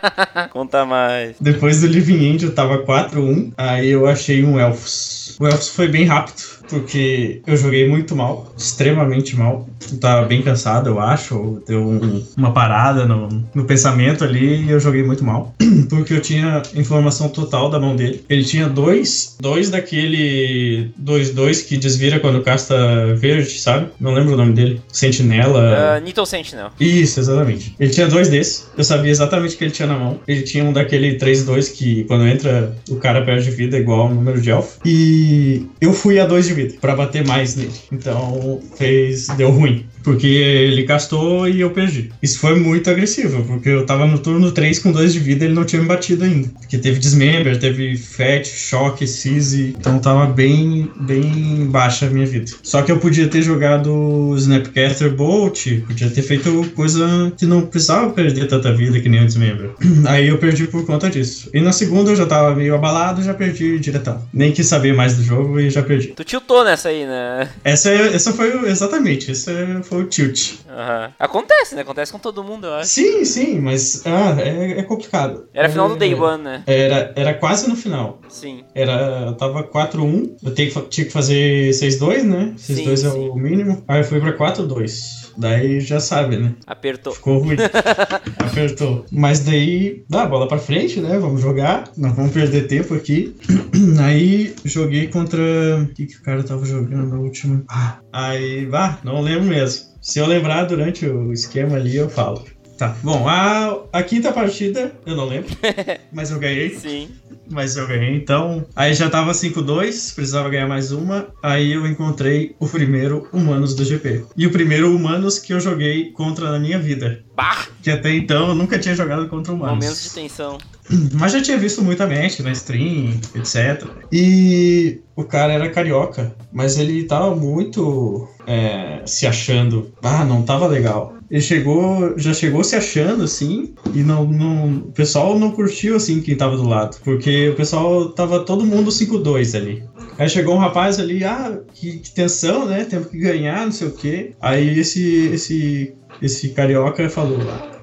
Conta 0.50 0.86
mais. 0.86 1.36
Depois 1.38 1.82
do 1.82 1.88
Living 1.88 2.24
End 2.24 2.44
eu 2.44 2.54
tava 2.54 2.82
4-1, 2.82 3.52
aí 3.58 3.90
eu 3.90 4.06
achei 4.06 4.42
um 4.42 4.58
Elfos. 4.58 5.36
O 5.38 5.46
Elfos 5.46 5.68
foi 5.68 5.88
bem 5.88 6.06
rápido 6.06 6.61
porque 6.72 7.42
eu 7.46 7.54
joguei 7.54 7.86
muito 7.86 8.16
mal, 8.16 8.50
extremamente 8.56 9.36
mal. 9.36 9.68
Eu 9.92 9.98
tava 9.98 10.26
bem 10.26 10.40
cansado, 10.40 10.88
eu 10.88 10.98
acho. 10.98 11.62
Deu 11.66 11.86
um, 11.86 12.24
uma 12.34 12.50
parada 12.52 13.04
no, 13.04 13.28
no 13.54 13.64
pensamento 13.64 14.24
ali 14.24 14.64
e 14.64 14.70
eu 14.70 14.80
joguei 14.80 15.02
muito 15.02 15.22
mal. 15.22 15.54
Porque 15.90 16.14
eu 16.14 16.20
tinha 16.22 16.62
informação 16.74 17.28
total 17.28 17.68
da 17.68 17.78
mão 17.78 17.94
dele. 17.94 18.24
Ele 18.28 18.42
tinha 18.42 18.68
dois, 18.68 19.36
dois 19.38 19.68
daquele 19.68 20.90
2-2 21.02 21.66
que 21.66 21.76
desvira 21.76 22.18
quando 22.18 22.42
casta 22.42 23.14
verde, 23.16 23.58
sabe? 23.58 23.88
Não 24.00 24.14
lembro 24.14 24.32
o 24.32 24.36
nome 24.36 24.54
dele. 24.54 24.80
Sentinela. 24.90 25.98
Uh, 25.98 26.04
Nittle 26.04 26.24
Sentinel. 26.24 26.70
Isso, 26.80 27.20
exatamente. 27.20 27.74
Ele 27.78 27.90
tinha 27.90 28.08
dois 28.08 28.30
desses. 28.30 28.66
Eu 28.78 28.84
sabia 28.84 29.10
exatamente 29.10 29.56
o 29.56 29.58
que 29.58 29.64
ele 29.64 29.72
tinha 29.72 29.88
na 29.88 29.98
mão. 29.98 30.20
Ele 30.26 30.42
tinha 30.42 30.64
um 30.64 30.72
daquele 30.72 31.18
3-2 31.18 31.76
que 31.76 32.04
quando 32.04 32.26
entra 32.26 32.74
o 32.88 32.96
cara 32.96 33.22
perde 33.22 33.50
vida 33.50 33.76
igual 33.76 34.02
ao 34.02 34.14
número 34.14 34.40
de 34.40 34.50
elfo. 34.50 34.78
E 34.86 35.66
eu 35.80 35.92
fui 35.92 36.18
a 36.18 36.26
2 36.26 36.46
de 36.46 36.54
vida 36.54 36.61
vida 36.62 36.78
para 36.80 36.96
bater 36.96 37.26
mais 37.26 37.56
nele. 37.56 37.72
Então 37.90 38.60
fez 38.76 39.28
deu 39.28 39.50
ruim. 39.50 39.86
Porque 40.02 40.26
ele 40.26 40.84
castou 40.84 41.48
e 41.48 41.60
eu 41.60 41.70
perdi. 41.70 42.10
Isso 42.22 42.38
foi 42.38 42.58
muito 42.58 42.90
agressivo, 42.90 43.44
porque 43.44 43.68
eu 43.68 43.86
tava 43.86 44.06
no 44.06 44.18
turno 44.18 44.50
3 44.52 44.78
com 44.78 44.92
2 44.92 45.12
de 45.12 45.18
vida 45.18 45.44
e 45.44 45.48
ele 45.48 45.54
não 45.54 45.64
tinha 45.64 45.80
me 45.80 45.88
batido 45.88 46.24
ainda. 46.24 46.48
Porque 46.60 46.78
teve 46.78 46.98
Dismember, 46.98 47.58
teve 47.58 47.96
Fat, 47.96 48.46
Choque, 48.46 49.06
Seize. 49.06 49.74
Então 49.78 49.98
tava 49.98 50.26
bem, 50.26 50.90
bem 51.00 51.66
baixa 51.66 52.06
a 52.06 52.10
minha 52.10 52.26
vida. 52.26 52.50
Só 52.62 52.82
que 52.82 52.90
eu 52.90 52.98
podia 52.98 53.28
ter 53.28 53.42
jogado 53.42 54.34
Snapcaster 54.36 55.10
Bolt, 55.14 55.66
podia 55.86 56.10
ter 56.10 56.22
feito 56.22 56.70
coisa 56.74 57.32
que 57.36 57.46
não 57.46 57.62
precisava 57.62 58.10
perder 58.10 58.48
tanta 58.48 58.72
vida 58.74 59.00
que 59.00 59.08
nem 59.08 59.22
o 59.22 59.26
Dismember. 59.26 59.70
Aí 60.06 60.28
eu 60.28 60.38
perdi 60.38 60.66
por 60.66 60.84
conta 60.84 61.08
disso. 61.08 61.50
E 61.52 61.60
na 61.60 61.72
segunda 61.72 62.10
eu 62.10 62.16
já 62.16 62.26
tava 62.26 62.54
meio 62.54 62.74
abalado, 62.74 63.22
já 63.22 63.34
perdi 63.34 63.78
diretão. 63.78 64.22
Nem 64.32 64.52
quis 64.52 64.66
saber 64.66 64.94
mais 64.94 65.16
do 65.16 65.22
jogo 65.22 65.60
e 65.60 65.70
já 65.70 65.82
perdi. 65.82 66.08
Tu 66.08 66.24
tiltou 66.24 66.64
nessa 66.64 66.88
aí, 66.88 67.06
né? 67.06 67.48
Essa, 67.64 67.90
essa 67.90 68.32
foi 68.32 68.68
exatamente. 68.68 69.30
Essa 69.30 69.80
foi 69.82 69.91
foi 69.92 70.02
o 70.04 70.06
tilt. 70.06 70.52
Uhum. 70.66 71.12
Acontece, 71.18 71.74
né? 71.74 71.82
Acontece 71.82 72.10
com 72.10 72.18
todo 72.18 72.42
mundo, 72.42 72.66
eu 72.66 72.74
acho. 72.74 72.88
Sim, 72.88 73.24
sim, 73.24 73.60
mas 73.60 74.02
ah, 74.06 74.40
é, 74.40 74.78
é 74.78 74.82
complicado. 74.82 75.48
Era 75.52 75.68
final 75.68 75.86
é, 75.86 75.88
do 75.90 75.96
Day 75.96 76.14
One, 76.14 76.42
né? 76.42 76.62
Era, 76.66 77.12
era 77.14 77.34
quase 77.34 77.68
no 77.68 77.76
final. 77.76 78.18
Sim. 78.28 78.64
Era, 78.74 79.26
eu 79.26 79.34
tava 79.34 79.64
4-1, 79.64 80.36
eu 80.42 80.54
tinha 80.54 81.04
que 81.04 81.10
fazer 81.10 81.70
6-2, 81.70 82.22
né? 82.22 82.54
6-2 82.56 83.04
é 83.04 83.08
o 83.10 83.34
mínimo. 83.34 83.84
Aí 83.86 84.00
eu 84.00 84.04
fui 84.04 84.18
pra 84.18 84.32
4-2. 84.32 85.21
Daí 85.36 85.80
já 85.80 86.00
sabe, 86.00 86.36
né? 86.36 86.54
Apertou. 86.66 87.12
Ficou 87.12 87.38
ruim. 87.38 87.56
Apertou. 88.38 89.04
Mas 89.10 89.40
daí, 89.40 90.04
dá 90.08 90.26
bola 90.26 90.48
pra 90.48 90.58
frente, 90.58 91.00
né? 91.00 91.18
Vamos 91.18 91.40
jogar. 91.40 91.84
Não 91.96 92.12
vamos 92.12 92.32
perder 92.32 92.66
tempo 92.66 92.94
aqui. 92.94 93.34
Aí 94.02 94.54
joguei 94.64 95.08
contra. 95.08 95.40
O 95.82 95.86
que, 95.88 96.06
que 96.06 96.16
o 96.16 96.22
cara 96.22 96.42
tava 96.42 96.64
jogando 96.64 97.08
na 97.08 97.18
última? 97.18 97.62
Ah, 97.68 97.98
aí, 98.12 98.66
vá, 98.66 98.98
não 99.02 99.20
lembro 99.20 99.44
mesmo. 99.44 99.92
Se 100.00 100.18
eu 100.18 100.26
lembrar 100.26 100.64
durante 100.64 101.06
o 101.06 101.32
esquema 101.32 101.76
ali, 101.76 101.96
eu 101.96 102.10
falo. 102.10 102.44
Tá. 102.82 102.96
Bom, 103.00 103.28
a, 103.28 103.78
a 103.92 104.02
quinta 104.02 104.32
partida, 104.32 104.92
eu 105.06 105.14
não 105.14 105.28
lembro, 105.28 105.56
mas 106.12 106.32
eu 106.32 106.40
ganhei. 106.40 106.70
Sim. 106.70 107.10
Mas 107.48 107.76
eu 107.76 107.86
ganhei, 107.86 108.16
então. 108.16 108.66
Aí 108.74 108.92
já 108.92 109.08
tava 109.08 109.30
5-2, 109.30 110.12
precisava 110.16 110.48
ganhar 110.48 110.66
mais 110.66 110.90
uma. 110.90 111.28
Aí 111.40 111.72
eu 111.72 111.86
encontrei 111.86 112.56
o 112.58 112.66
primeiro 112.66 113.28
Humanos 113.32 113.76
do 113.76 113.84
GP. 113.84 114.24
E 114.36 114.48
o 114.48 114.50
primeiro 114.50 114.92
Humanos 114.92 115.38
que 115.38 115.52
eu 115.52 115.60
joguei 115.60 116.10
contra 116.10 116.50
na 116.50 116.58
minha 116.58 116.78
vida. 116.78 117.22
Bah! 117.36 117.68
Que 117.80 117.90
até 117.92 118.12
então 118.12 118.48
eu 118.48 118.54
nunca 118.56 118.80
tinha 118.80 118.96
jogado 118.96 119.28
contra 119.28 119.52
Humanos. 119.52 119.74
Momentos 119.74 120.02
de 120.02 120.10
tensão. 120.10 120.58
Mas 121.14 121.32
já 121.32 121.40
tinha 121.40 121.58
visto 121.58 121.82
muita 121.82 122.06
match 122.06 122.40
na 122.40 122.50
stream, 122.50 123.20
etc. 123.36 123.86
E 124.10 125.00
o 125.14 125.24
cara 125.24 125.52
era 125.52 125.70
carioca, 125.70 126.34
mas 126.50 126.78
ele 126.78 127.04
tava 127.04 127.34
muito 127.36 128.28
é, 128.46 129.02
se 129.06 129.26
achando. 129.26 129.92
Ah, 130.02 130.24
não 130.24 130.42
tava 130.42 130.66
legal. 130.66 131.11
Ele 131.32 131.40
chegou, 131.40 132.12
já 132.18 132.34
chegou 132.34 132.62
se 132.62 132.76
achando 132.76 133.24
assim, 133.24 133.74
e 133.94 134.02
não, 134.02 134.26
não, 134.26 134.76
o 134.76 134.92
pessoal 134.92 135.38
não 135.38 135.50
curtiu 135.50 135.96
assim 135.96 136.20
quem 136.20 136.36
tava 136.36 136.58
do 136.58 136.68
lado, 136.68 136.98
porque 137.02 137.48
o 137.48 137.54
pessoal 137.54 138.10
tava 138.10 138.40
todo 138.40 138.66
mundo 138.66 138.90
5-2 138.90 139.56
ali. 139.56 139.82
Aí 140.18 140.28
chegou 140.28 140.54
um 140.54 140.58
rapaz 140.58 141.00
ali, 141.00 141.24
ah, 141.24 141.58
que, 141.72 142.00
que 142.00 142.10
tensão, 142.10 142.66
né? 142.66 142.84
Temos 142.84 143.08
que 143.08 143.16
ganhar, 143.16 143.64
não 143.64 143.72
sei 143.72 143.88
o 143.88 143.92
quê. 143.92 144.32
Aí 144.42 144.78
esse, 144.78 145.30
esse, 145.32 145.94
esse 146.20 146.50
carioca 146.50 147.08
falou, 147.08 147.38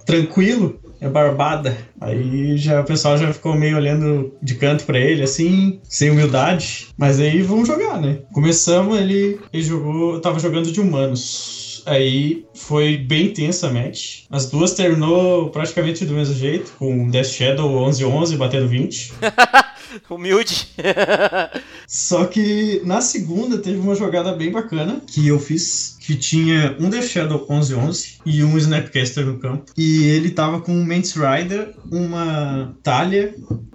tranquilo, 0.05 0.79
é 1.01 1.09
barbada. 1.09 1.75
Aí 1.99 2.55
já 2.55 2.81
o 2.81 2.85
pessoal 2.85 3.17
já 3.17 3.33
ficou 3.33 3.55
meio 3.55 3.77
olhando 3.77 4.31
de 4.43 4.55
canto 4.55 4.85
pra 4.85 4.99
ele, 4.99 5.23
assim, 5.23 5.79
sem 5.83 6.11
humildade. 6.11 6.89
Mas 6.95 7.19
aí 7.19 7.41
vamos 7.41 7.67
jogar, 7.67 7.99
né? 7.99 8.19
Começamos, 8.31 8.99
ele, 8.99 9.39
ele 9.51 9.63
jogou, 9.63 10.19
tava 10.19 10.39
jogando 10.39 10.71
de 10.71 10.79
humanos. 10.79 11.68
Aí 11.89 12.46
foi 12.53 12.98
bem 12.98 13.34
tensa 13.34 13.67
a 13.67 13.74
match. 13.74 14.25
As 14.29 14.48
duas 14.48 14.74
terminou 14.74 15.50
praticamente 15.50 16.05
do 16.05 16.13
mesmo 16.13 16.36
jeito, 16.36 16.72
com 16.77 17.10
Death 17.10 17.25
Shadow 17.31 17.67
11-11 17.89 18.38
batendo 18.38 18.67
20. 18.67 19.13
Humilde. 20.08 20.67
Só 21.89 22.25
que 22.25 22.84
na 22.86 23.01
segunda 23.01 23.58
teve 23.58 23.79
uma 23.79 23.96
jogada 23.96 24.31
bem 24.34 24.51
bacana 24.51 25.01
que 25.08 25.27
eu 25.27 25.39
fiz, 25.39 25.98
que 26.00 26.15
tinha 26.15 26.77
um 26.79 26.88
Death 26.88 27.08
Shadow 27.08 27.48
11-11 27.48 28.19
e 28.24 28.43
um 28.43 28.55
Snapcaster 28.60 29.25
no 29.25 29.39
campo. 29.39 29.72
E 29.75 30.03
ele 30.03 30.29
tava 30.29 30.62
com 30.62 30.72
um 30.72 30.86
Mance 30.86 31.15
Rider, 31.17 31.74
uma 31.91 32.77
Talia 32.84 33.34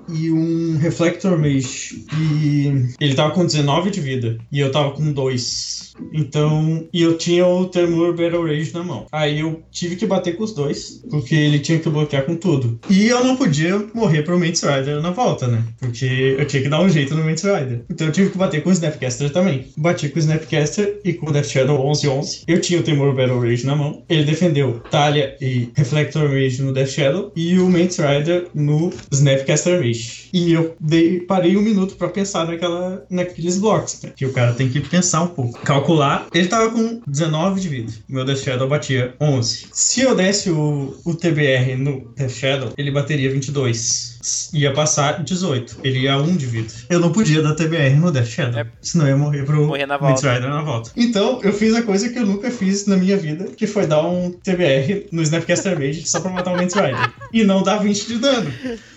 e 0.09 0.31
um 0.31 0.77
Reflector 0.77 1.37
Mage. 1.39 2.05
E 2.17 2.95
ele 3.01 3.15
tava 3.15 3.35
com 3.35 3.45
19 3.45 3.91
de 3.91 4.01
vida 4.01 4.39
e 4.53 4.61
eu 4.61 4.71
tava 4.71 4.93
com 4.93 5.13
2. 5.13 5.95
Então, 6.13 6.89
e 6.93 7.03
eu 7.03 7.17
tinha 7.17 7.47
o 7.47 7.67
Temur 7.67 8.15
Battle 8.15 8.47
Rage 8.47 8.73
na 8.75 8.83
mão. 8.83 9.07
Aí 9.13 9.41
eu 9.41 9.63
tive 9.71 9.97
que 9.97 10.07
bater 10.07 10.37
com 10.37 10.45
os 10.45 10.53
dois, 10.53 11.03
porque 11.09 11.35
ele 11.35 11.61
tinha 11.61 11.79
que 11.79 11.89
bloquear 11.89 12.25
com 12.25 12.37
tudo. 12.37 12.79
E 12.91 13.07
eu 13.07 13.25
não 13.25 13.37
podia 13.37 13.79
morrer 13.95 14.23
pro 14.23 14.39
Mance 14.39 14.67
Rider 14.67 15.01
na 15.01 15.11
volta, 15.11 15.47
né? 15.47 15.63
Porque 15.79 16.37
eu 16.39 16.45
tinha 16.47 16.63
que 16.63 16.69
dar 16.69 16.81
um 16.81 16.89
jeito 16.89 17.15
no 17.15 17.25
Mance 17.25 17.47
Rider. 17.47 17.85
Então 17.89 18.04
eu 18.05 18.13
tive 18.13 18.31
que 18.31 18.39
bater 18.39 18.63
com 18.63 18.71
o 18.71 18.73
Snapcaster 18.73 19.31
também. 19.31 19.67
Bati 19.77 20.09
com 20.09 20.17
o 20.17 20.19
Snapcaster 20.19 21.01
e 21.05 21.13
com 21.13 21.29
o 21.29 21.33
Death 21.33 21.47
Shadow 21.47 21.79
11-11. 21.91 22.45
Eu 22.47 22.61
tinha 22.61 22.81
o 22.81 22.83
Temur 22.83 23.15
Battle 23.15 23.41
Rage 23.41 23.67
na 23.67 23.75
mão. 23.75 24.05
Ele 24.09 24.25
defendeu 24.25 24.81
Talia 24.91 25.37
e 25.41 25.71
Reflector 25.75 26.29
Rage 26.29 26.63
no 26.63 26.73
Death 26.73 26.91
Shadow 26.91 27.33
e 27.35 27.59
o 27.59 27.69
Mance 27.69 28.01
Rider 28.01 28.49
no 28.55 28.93
Snapcaster 29.13 29.81
Rage. 29.81 30.29
E 30.33 30.53
eu 30.53 30.77
dei, 30.81 31.21
parei 31.21 31.57
um 31.57 31.63
minuto 31.63 31.97
pra 31.97 32.09
pensar 32.09 32.47
naquela, 32.47 33.05
naqueles 33.11 33.59
blocos, 33.59 34.01
né? 34.03 34.13
Que 34.15 34.27
o 34.27 34.33
cara 34.33 34.53
tem 34.53 34.69
que 34.69 34.81
pensar 34.81 35.23
um 35.23 35.29
pouco. 35.29 35.59
Calcular. 35.61 36.27
Ele 36.35 36.49
tava 36.49 36.71
com 36.71 37.01
19 37.07 37.61
de 37.61 37.69
vida. 37.69 37.93
Meu 38.09 38.25
Death 38.25 38.45
Shadow 38.45 38.69
batia 38.69 39.15
11. 39.21 39.67
Se 39.73 40.01
eu 40.01 40.15
desse 40.15 40.51
o, 40.51 40.97
o 41.05 41.15
TBR 41.15 41.77
no 41.77 42.13
Death 42.17 42.31
Shadow, 42.31 42.73
ele 42.77 42.91
bateria 42.91 43.31
22 43.31 44.14
ia 44.53 44.73
passar 44.73 45.23
18. 45.23 45.79
Ele 45.83 46.01
ia 46.01 46.17
1 46.17 46.37
de 46.37 46.47
vida. 46.47 46.73
Eu 46.89 47.01
não 47.01 47.13
podia 47.13 47.43
dar 47.43 47.55
TBR 47.55 47.97
no 47.97 48.11
Death 48.11 48.27
Shadow. 48.27 48.61
É. 48.61 48.67
Senão 48.81 49.07
eu 49.07 49.11
ia 49.11 49.17
morrer 49.17 49.45
pro 49.45 49.67
Morrer 49.67 49.87
na 49.87 49.97
volta. 49.97 50.35
Rider 50.35 50.51
na 50.51 50.63
volta. 50.63 50.91
Então, 50.97 51.41
eu 51.43 51.53
fiz 51.53 51.75
a 51.75 51.83
coisa 51.83 52.09
que 52.09 52.19
eu 52.19 52.27
nunca 52.27 52.51
fiz 52.51 52.87
na 52.87 52.97
minha 52.97 53.17
vida, 53.17 53.45
que 53.57 53.67
foi 53.67 53.87
dar 53.87 54.03
um 54.03 54.31
TBR 54.31 55.09
no 55.13 55.23
Snapcaster 55.23 55.79
Mage 55.79 56.09
só 56.09 56.21
pra 56.21 56.31
matar 56.31 56.53
o 56.53 56.57
Knight 56.57 56.75
Rider. 56.75 57.13
E 57.33 57.45
não 57.45 57.63
dar 57.63 57.79
20 57.79 58.07
de 58.07 58.19
dano. 58.19 58.53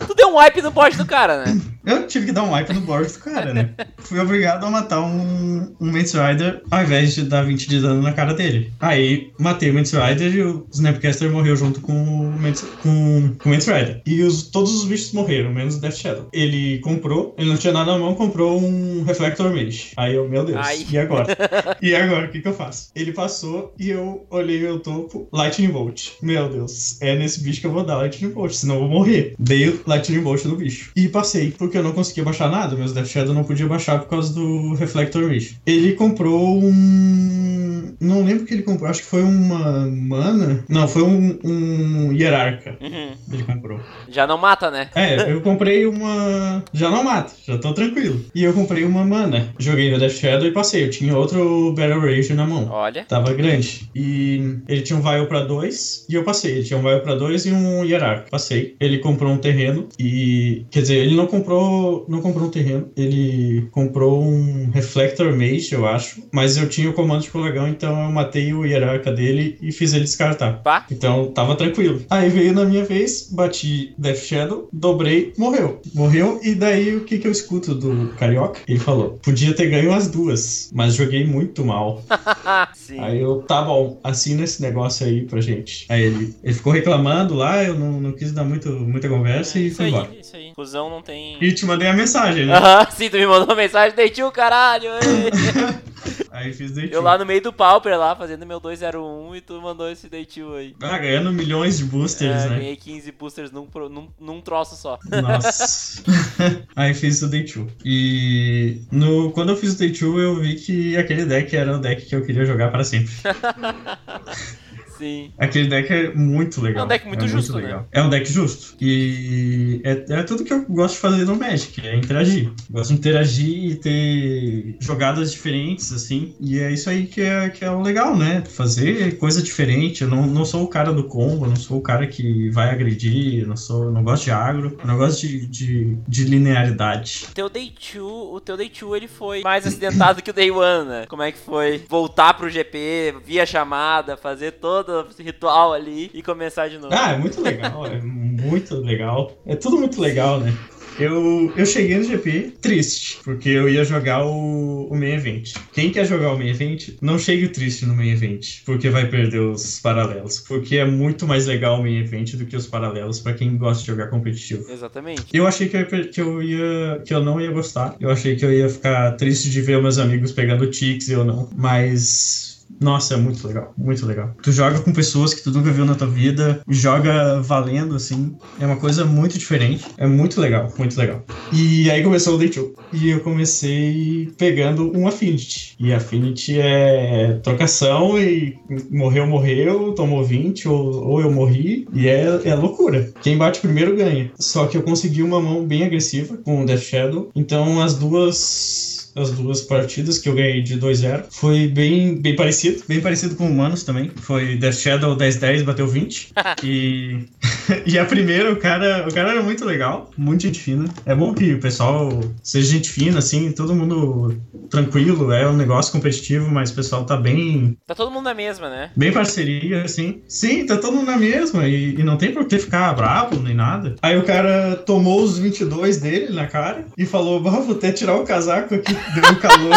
Tu 0.06 0.14
deu 0.16 0.30
um 0.30 0.38
wipe 0.38 0.62
no 0.62 0.72
bot 0.72 0.96
do 0.96 1.06
cara, 1.06 1.46
né? 1.46 1.60
Eu 1.88 2.06
tive 2.06 2.26
que 2.26 2.32
dar 2.34 2.44
um 2.44 2.54
wipe 2.54 2.74
no 2.74 2.82
board 2.82 3.12
do 3.12 3.20
cara, 3.20 3.54
né? 3.54 3.70
Fui 4.00 4.20
obrigado 4.20 4.66
a 4.66 4.70
matar 4.70 5.00
um, 5.00 5.74
um 5.80 5.90
Mance 5.90 6.18
Rider 6.18 6.62
ao 6.70 6.84
invés 6.84 7.16
de 7.16 7.24
dar 7.24 7.44
20 7.44 7.70
de 7.70 7.80
dano 7.80 8.02
na 8.02 8.12
cara 8.12 8.34
dele. 8.34 8.74
Aí 8.82 9.32
matei 9.40 9.72
o 9.72 9.74
Mance 9.74 9.96
Rider 9.96 10.36
e 10.36 10.44
o 10.44 10.68
Snapcaster 10.70 11.32
morreu 11.32 11.56
junto 11.56 11.80
com 11.80 11.94
o 11.94 12.32
Mance, 12.42 12.66
com, 12.84 13.34
com 13.40 13.50
o 13.50 13.54
Mance 13.54 13.72
Rider. 13.72 14.02
E 14.06 14.22
os, 14.22 14.44
todos 14.44 14.76
os 14.76 14.84
bichos 14.84 15.14
morreram, 15.18 15.52
menos 15.52 15.76
o 15.76 15.82
Death 15.82 15.96
Shadow. 15.96 16.30
Ele 16.32 16.80
comprou, 16.80 17.36
ele 17.38 17.50
não 17.50 17.58
tinha 17.58 17.74
nada 17.74 17.92
na 17.92 17.98
mão, 17.98 18.14
comprou 18.14 18.62
um 18.62 19.04
Reflector 19.04 19.52
Mage. 19.52 19.92
Aí 19.98 20.16
eu, 20.16 20.30
meu 20.30 20.46
Deus, 20.46 20.60
Ai. 20.62 20.86
e 20.90 20.98
agora? 20.98 21.36
e 21.82 21.96
agora, 21.96 22.28
o 22.28 22.30
que 22.30 22.42
que 22.42 22.48
eu 22.48 22.54
faço? 22.54 22.90
Ele 22.96 23.12
passou 23.12 23.74
e 23.80 23.90
eu 23.90 24.26
olhei 24.30 24.60
meu 24.60 24.80
topo, 24.80 25.28
Lightning 25.34 25.70
Bolt. 25.70 26.12
Meu 26.22 26.48
Deus, 26.50 27.02
é 27.02 27.16
nesse 27.16 27.44
bicho 27.44 27.62
que 27.62 27.68
eu 27.68 27.72
vou 27.72 27.84
dar 27.84 27.98
Lightning 27.98 28.30
Bolt, 28.30 28.52
senão 28.52 28.76
eu 28.76 28.82
vou 28.82 28.90
morrer. 28.90 29.34
Dei 29.40 29.80
Lightning 29.86 30.22
Bolt 30.22 30.46
no 30.46 30.56
bicho. 30.56 30.92
E 30.96 31.08
passei, 31.08 31.52
porque 31.52 31.78
eu 31.78 31.84
não 31.84 31.94
conseguia 31.94 32.24
baixar 32.24 32.50
nada, 32.50 32.76
meus 32.76 32.94
Death 32.94 33.08
Shadow 33.08 33.34
não 33.34 33.44
podia 33.44 33.68
baixar 33.68 34.00
por 34.00 34.10
causa 34.10 34.34
do 34.34 34.76
Reflector 34.76 35.28
Mage. 35.28 35.58
Ele 35.66 35.94
comprou 35.94 36.60
um... 36.64 37.96
Não 38.00 38.24
lembro 38.24 38.44
o 38.44 38.46
que 38.46 38.54
ele 38.54 38.64
comprou, 38.64 38.90
acho 38.90 39.02
que 39.02 39.08
foi 39.08 39.24
uma 39.24 39.88
mana. 39.88 40.64
Não, 40.70 40.88
foi 40.88 41.02
um, 41.02 41.40
um 41.44 42.14
Hierarca. 42.14 42.78
Uhum. 42.80 43.12
Ele 43.32 43.44
comprou. 43.44 43.80
Já 44.10 44.28
não 44.28 44.38
mata, 44.38 44.70
né? 44.70 44.90
É, 44.94 45.07
eu 45.16 45.42
comprei 45.42 45.86
uma. 45.86 46.64
Já 46.74 46.90
não 46.90 47.04
mato, 47.04 47.34
já 47.46 47.58
tô 47.58 47.74
tranquilo. 47.74 48.24
E 48.34 48.44
eu 48.44 48.54
comprei 48.54 48.84
uma 48.84 49.06
mana. 49.06 49.54
Joguei 49.58 49.92
no 49.92 50.00
Death 50.00 50.14
Shadow 50.14 50.48
e 50.48 50.52
passei. 50.52 50.86
Eu 50.86 50.90
tinha 50.90 51.18
outro 51.18 51.74
Battle 51.74 52.00
Rage 52.00 52.34
na 52.34 52.46
mão. 52.46 52.68
Olha. 52.70 53.06
Tava 53.06 53.34
grande. 53.34 53.90
E 53.96 54.58
ele 54.68 54.82
tinha 54.82 54.98
um 54.98 55.02
Vial 55.02 55.28
pra 55.28 55.42
dois 55.44 56.06
e 56.10 56.14
eu 56.16 56.24
passei. 56.24 56.52
Ele 56.54 56.64
tinha 56.64 56.80
um 56.80 56.82
Vial 56.84 57.02
pra 57.02 57.16
dois 57.16 57.46
e 57.46 57.52
um 57.52 57.84
Hierarca. 57.84 58.30
Passei. 58.30 58.76
Ele 58.80 59.00
comprou 59.00 59.32
um 59.32 59.38
terreno 59.38 59.88
e. 60.00 60.66
Quer 60.72 60.82
dizer, 60.82 60.98
ele 60.98 61.16
não 61.16 61.28
comprou. 61.28 62.06
Não 62.08 62.22
comprou 62.22 62.48
um 62.48 62.52
terreno. 62.52 62.90
Ele 62.96 63.68
comprou 63.72 64.24
um 64.24 64.70
Reflector 64.72 65.32
Mage, 65.36 65.74
eu 65.74 65.88
acho. 65.88 66.24
Mas 66.32 66.58
eu 66.58 66.68
tinha 66.68 66.90
o 66.90 66.94
comando 66.94 67.24
de 67.24 67.30
colegão, 67.30 67.68
então 67.68 68.04
eu 68.04 68.12
matei 68.12 68.54
o 68.54 68.66
Hierarca 68.66 69.12
dele 69.12 69.58
e 69.62 69.72
fiz 69.72 69.94
ele 69.94 70.04
descartar. 70.04 70.62
Pá. 70.64 70.86
Então 70.92 71.32
tava 71.32 71.56
tranquilo. 71.56 72.02
Aí 72.10 72.30
veio 72.30 72.54
na 72.54 72.66
minha 72.66 72.84
vez, 72.84 73.30
bati 73.32 73.94
Death 73.98 74.18
Shadow, 74.18 74.70
dobrei, 74.72 74.97
morreu. 75.38 75.82
Morreu, 75.94 76.40
e 76.44 76.56
daí 76.56 76.96
o 76.96 77.04
que 77.04 77.18
que 77.18 77.28
eu 77.28 77.32
escuto 77.32 77.74
do 77.74 78.14
Carioca? 78.18 78.62
Ele 78.68 78.80
falou: 78.80 79.20
podia 79.24 79.54
ter 79.54 79.70
ganho 79.70 79.94
as 79.94 80.08
duas, 80.08 80.70
mas 80.74 80.96
joguei 80.96 81.26
muito 81.26 81.64
mal. 81.66 82.04
Aí 83.00 83.20
eu, 83.20 83.42
tá 83.42 83.62
bom, 83.62 84.00
assina 84.04 84.44
esse 84.44 84.62
negócio 84.62 85.06
aí 85.06 85.26
pra 85.26 85.42
gente. 85.42 85.86
Aí 85.90 86.04
ele, 86.04 86.36
ele 86.42 86.54
ficou 86.54 86.72
reclamando 86.72 87.36
lá, 87.36 87.62
eu 87.64 87.78
não, 87.78 88.00
não 88.00 88.12
quis 88.14 88.32
dar 88.32 88.44
muito, 88.44 88.70
muita 88.70 89.10
conversa 89.10 89.60
e 89.60 89.68
isso 89.68 89.78
foi 89.78 89.86
aí, 89.86 89.92
embora. 89.92 90.10
isso 90.20 90.36
aí. 90.36 90.52
Fusão 90.56 90.90
não 90.90 91.02
tem. 91.02 91.38
E 91.42 91.52
te 91.52 91.66
mandei 91.66 91.88
a 91.88 91.94
mensagem, 91.94 92.46
né? 92.46 92.54
Aham, 92.54 92.88
sim, 92.96 93.10
tu 93.10 93.18
me 93.18 93.28
mandou 93.28 93.46
uma 93.46 93.56
mensagem, 93.56 93.96
deitiu 93.96 94.28
o 94.28 94.32
caralho. 94.32 94.90
Aí 96.32 96.54
fiz 96.54 96.72
date. 96.72 96.94
Eu 96.94 97.02
lá 97.02 97.18
no 97.18 97.26
meio 97.26 97.42
do 97.42 97.52
Pauper 97.54 97.98
lá, 97.98 98.16
fazendo 98.16 98.46
meu 98.46 98.60
201 98.60 99.36
e 99.36 99.42
tu 99.42 99.62
mandou 99.62 99.90
esse 99.90 100.10
deitiu 100.10 100.56
aí. 100.56 100.76
Ah, 100.82 100.98
ganhando 100.98 101.32
milhões 101.32 101.78
de 101.78 101.86
boosters, 101.86 102.44
É, 102.44 102.50
né? 102.50 102.56
ganhei 102.58 102.76
15 102.76 103.12
boosters 103.12 103.52
num, 103.52 103.68
num, 103.90 104.10
num 104.20 104.42
troço 104.42 104.76
só. 104.76 105.00
Nossa. 105.10 106.04
Aí 106.76 106.94
fiz 106.94 107.22
o 107.22 107.28
Day 107.28 107.44
2. 107.44 107.72
E 107.84 108.82
no, 108.92 109.32
quando 109.32 109.50
eu 109.50 109.58
fiz 109.58 109.74
o 109.74 109.78
Day 109.78 109.90
2, 109.90 110.02
eu 110.04 110.36
vi 110.36 110.56
que 110.56 110.98
aquele 110.98 111.26
deck 111.26 111.56
era 111.56 111.76
o 111.76 111.80
deck 111.80 112.06
que 112.06 112.16
eu 112.16 112.26
queria 112.26 112.46
jogar 112.46 112.72
para 112.72 112.84
sempre. 112.84 113.14
Sim. 114.98 115.32
Aquele 115.38 115.68
deck 115.68 115.92
é 115.92 116.14
muito 116.14 116.62
legal. 116.62 116.84
É 116.84 116.86
um 116.86 116.88
deck 116.88 117.08
muito 117.08 117.28
justo, 117.28 117.54
né? 117.54 117.62
legal. 117.62 117.88
É 117.92 118.02
um 118.02 118.10
deck 118.10 118.32
justo. 118.32 118.76
E 118.82 119.82
é, 119.84 120.06
é 120.10 120.24
tudo 120.24 120.44
que 120.44 120.54
eu 120.54 120.66
gosto 120.66 120.96
de 120.96 121.02
fazer 121.02 121.26
no 121.26 121.36
Magic, 121.36 121.86
é 121.86 121.96
interagir. 121.96 122.52
Gosto 122.70 122.90
de 122.90 123.00
interagir 123.00 123.72
e 123.72 123.76
ter 123.76 124.78
jogadas 124.80 125.32
diferentes, 125.32 125.92
assim. 125.92 126.36
E 126.40 126.60
é 126.60 126.72
isso 126.72 126.90
aí 126.90 127.06
que 127.06 127.22
é, 127.22 127.50
que 127.50 127.64
é 127.64 127.70
o 127.70 127.82
legal, 127.82 128.16
né? 128.16 128.44
Fazer 128.46 129.18
coisa 129.18 129.42
diferente. 129.42 130.04
Eu 130.04 130.10
não, 130.10 130.26
não 130.26 130.46
sou 130.46 130.64
o 130.64 130.68
cara 130.68 130.92
do 130.92 131.04
combo, 131.04 131.46
eu 131.46 131.50
não 131.50 131.56
sou 131.56 131.78
o 131.78 131.82
cara 131.82 132.08
que 132.08 132.50
vai 132.50 132.70
agredir, 132.70 133.42
eu 133.42 133.48
não, 133.48 133.58
sou, 133.58 133.86
eu 133.86 133.92
não 133.92 134.04
gosto 134.04 134.26
de 134.26 134.32
agro, 134.32 134.78
eu 134.80 134.88
não 134.88 134.98
gosto 134.98 135.22
de, 135.22 135.46
de, 135.46 135.98
de 136.08 136.24
linearidade. 136.26 137.28
O 137.30 137.34
teu 137.34 137.50
Day 137.50 137.74
2, 137.94 138.04
o 138.04 138.40
teu 138.40 138.58
Day 138.58 138.70
2 138.70 138.94
ele 138.94 139.08
foi 139.08 139.42
mais 139.42 139.66
acidentado 139.66 140.22
que 140.22 140.32
o 140.32 140.34
Day 140.34 140.52
1, 140.52 140.86
né? 140.86 141.06
Como 141.08 141.22
é 141.22 141.32
que 141.32 141.38
foi 141.38 141.84
voltar 141.88 142.34
pro 142.34 142.50
GP, 142.50 143.16
via 143.24 143.46
chamada, 143.46 144.18
fazer 144.18 144.54
todo 144.54 144.87
esse 145.10 145.24
ritual 145.24 145.74
ali 145.74 146.10
e 146.14 146.22
começar 146.22 146.68
de 146.68 146.78
novo? 146.78 146.94
Ah, 146.94 147.12
é 147.12 147.18
muito 147.18 147.42
legal, 147.42 147.86
é 147.86 148.02
muito 148.02 148.76
legal. 148.76 149.38
É 149.46 149.56
tudo 149.56 149.78
muito 149.78 150.00
legal, 150.02 150.40
né? 150.40 150.54
Eu, 151.00 151.54
eu 151.56 151.66
cheguei 151.66 151.96
no 151.96 152.04
GP 152.04 152.54
triste, 152.60 153.20
porque 153.24 153.50
eu 153.50 153.70
ia 153.70 153.84
jogar 153.84 154.26
o, 154.26 154.88
o 154.88 154.96
main 154.96 155.14
event. 155.14 155.54
Quem 155.72 155.92
quer 155.92 156.06
jogar 156.06 156.34
o 156.34 156.38
main 156.38 156.50
event, 156.50 156.90
não 157.02 157.20
chegue 157.20 157.48
triste 157.50 157.86
no 157.86 157.96
main 157.96 158.10
event, 158.10 158.64
porque 158.66 158.90
vai 158.90 159.08
perder 159.08 159.40
os 159.40 159.80
paralelos. 159.80 160.40
Porque 160.40 160.78
é 160.78 160.86
muito 160.86 161.28
mais 161.28 161.46
legal 161.46 161.80
o 161.80 161.84
main 161.84 162.00
event 162.00 162.34
do 162.36 162.48
que 162.48 162.56
os 162.56 162.66
paralelos 162.66 163.20
para 163.20 163.34
quem 163.34 163.56
gosta 163.58 163.84
de 163.84 163.88
jogar 163.88 164.08
competitivo. 164.08 164.66
Exatamente. 164.72 165.26
Eu 165.32 165.46
achei 165.46 165.70
que 165.70 165.78
eu, 165.78 165.82
ia, 165.82 166.08
que 166.08 166.22
eu 166.22 166.42
ia 166.42 167.02
que 167.06 167.14
eu 167.14 167.24
não 167.24 167.40
ia 167.40 167.52
gostar. 167.52 167.96
Eu 168.00 168.10
achei 168.10 168.36
que 168.36 168.44
eu 168.44 168.52
ia 168.52 168.68
ficar 168.68 169.12
triste 169.18 169.52
de 169.52 169.62
ver 169.62 169.80
meus 169.80 170.00
amigos 170.00 170.32
pegando 170.32 170.66
ticks 170.66 171.10
e 171.10 171.14
eu 171.14 171.24
não. 171.24 171.48
Mas 171.56 172.57
nossa, 172.80 173.16
é 173.16 173.18
muito 173.18 173.48
legal, 173.48 173.74
muito 173.78 174.06
legal. 174.06 174.36
Tu 174.42 174.52
joga 174.52 174.80
com 174.80 174.94
pessoas 174.94 175.34
que 175.34 175.44
tu 175.44 175.52
nunca 175.52 175.72
viu 175.72 175.86
na 175.86 175.96
tua 175.96 176.08
vida, 176.08 176.62
joga 176.68 177.42
valendo, 177.42 177.96
assim. 177.96 178.36
É 178.60 178.66
uma 178.66 178.78
coisa 178.78 179.04
muito 179.06 179.38
diferente. 179.38 179.86
É 179.98 180.06
muito 180.06 180.40
legal, 180.40 180.72
muito 180.78 180.98
legal. 180.98 181.24
E 181.52 181.90
aí 181.90 182.04
começou 182.04 182.36
o 182.36 182.38
Day 182.38 182.50
2. 182.50 182.68
E 182.94 183.10
eu 183.10 183.20
comecei 183.22 184.32
pegando 184.38 184.96
um 184.98 185.08
Affinity. 185.08 185.76
E 185.80 185.94
Affinity 185.94 186.60
é 186.60 187.40
trocação 187.44 188.20
e 188.20 188.58
morreu, 188.90 189.26
morreu, 189.28 189.94
tomou 189.94 190.24
20, 190.24 190.68
ou, 190.68 191.08
ou 191.08 191.22
eu 191.22 191.32
morri. 191.32 191.88
E 191.94 192.08
é, 192.08 192.42
é 192.46 192.56
loucura. 192.56 193.12
Quem 193.22 193.38
bate 193.38 193.60
primeiro 193.60 193.96
ganha. 193.96 194.32
Só 194.40 194.68
que 194.68 194.78
eu 194.78 194.84
consegui 194.84 195.24
uma 195.24 195.42
mão 195.42 195.66
bem 195.66 195.84
agressiva 195.84 196.38
com 196.38 196.62
o 196.62 196.66
Death 196.66 196.82
Shadow. 196.82 197.30
Então 197.36 197.82
as 197.82 197.96
duas 197.96 198.97
as 199.18 199.32
duas 199.32 199.62
partidas 199.62 200.20
que 200.20 200.30
eu 200.30 200.36
ganhei 200.36 200.62
de 200.62 200.80
2-0. 200.80 201.26
Foi 201.30 201.68
bem, 201.68 202.16
bem 202.16 202.36
parecido, 202.36 202.84
bem 202.88 203.02
parecido 203.02 203.36
com 203.36 203.48
Humanos 203.48 203.84
também. 203.84 204.12
Foi 204.18 204.56
Death 204.56 204.76
Shadow 204.76 205.16
10-10, 205.16 205.64
bateu 205.64 205.88
20. 205.88 206.34
e, 206.64 207.26
e 207.86 207.98
a 207.98 208.06
primeira, 208.06 208.52
o 208.52 208.56
cara, 208.56 209.06
o 209.08 209.14
cara 209.14 209.32
era 209.32 209.44
muito 209.44 209.66
legal, 209.66 210.12
muito 210.18 210.44
gente 210.44 210.60
fina. 210.60 210.86
É 211.06 211.16
bom 211.16 211.34
que 211.34 211.54
o 211.54 211.60
pessoal 211.60 212.22
seja 212.44 212.72
gente 212.72 212.90
fina, 212.90 213.20
assim, 213.20 213.52
todo 213.52 213.76
mundo 213.76 214.36
tranquilo, 214.70 215.32
é 215.32 215.48
um 215.48 215.56
negócio 215.56 215.92
competitivo, 215.92 216.50
mas 216.50 216.72
o 216.72 216.76
pessoal 216.76 217.06
tá 217.06 217.18
bem. 217.18 217.78
Tá 217.86 217.96
todo 217.96 218.12
mundo 218.12 218.26
na 218.26 218.34
mesma, 218.34 218.70
né? 218.70 218.92
Bem 218.96 219.12
parceria, 219.12 219.84
assim. 219.84 220.22
Sim, 220.28 220.66
tá 220.66 220.78
todo 220.78 220.96
mundo 220.96 221.08
na 221.08 221.18
mesma, 221.18 221.68
e, 221.68 221.96
e 221.96 222.04
não 222.04 222.18
tem 222.18 222.32
por 222.32 222.46
que 222.46 222.60
ficar 222.60 222.94
bravo 222.94 223.40
nem 223.42 223.56
nada. 223.56 223.96
Aí 224.02 224.18
o 224.18 224.24
cara 224.24 224.76
tomou 224.76 225.22
os 225.24 225.38
22 225.38 225.98
dele 225.98 226.34
na 226.34 226.48
cara 226.48 226.86
e 226.98 227.06
falou: 227.06 227.42
vou 227.42 227.72
até 227.72 227.92
tirar 227.92 228.16
o 228.16 228.24
casaco 228.24 228.76
aqui 228.76 228.94
Deu 229.14 229.32
um 229.32 229.36
calor. 229.36 229.76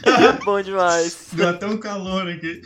Bom 0.44 0.62
demais. 0.62 1.28
Deu 1.32 1.48
até 1.48 1.66
um 1.66 1.78
calor 1.78 2.28
aqui. 2.28 2.62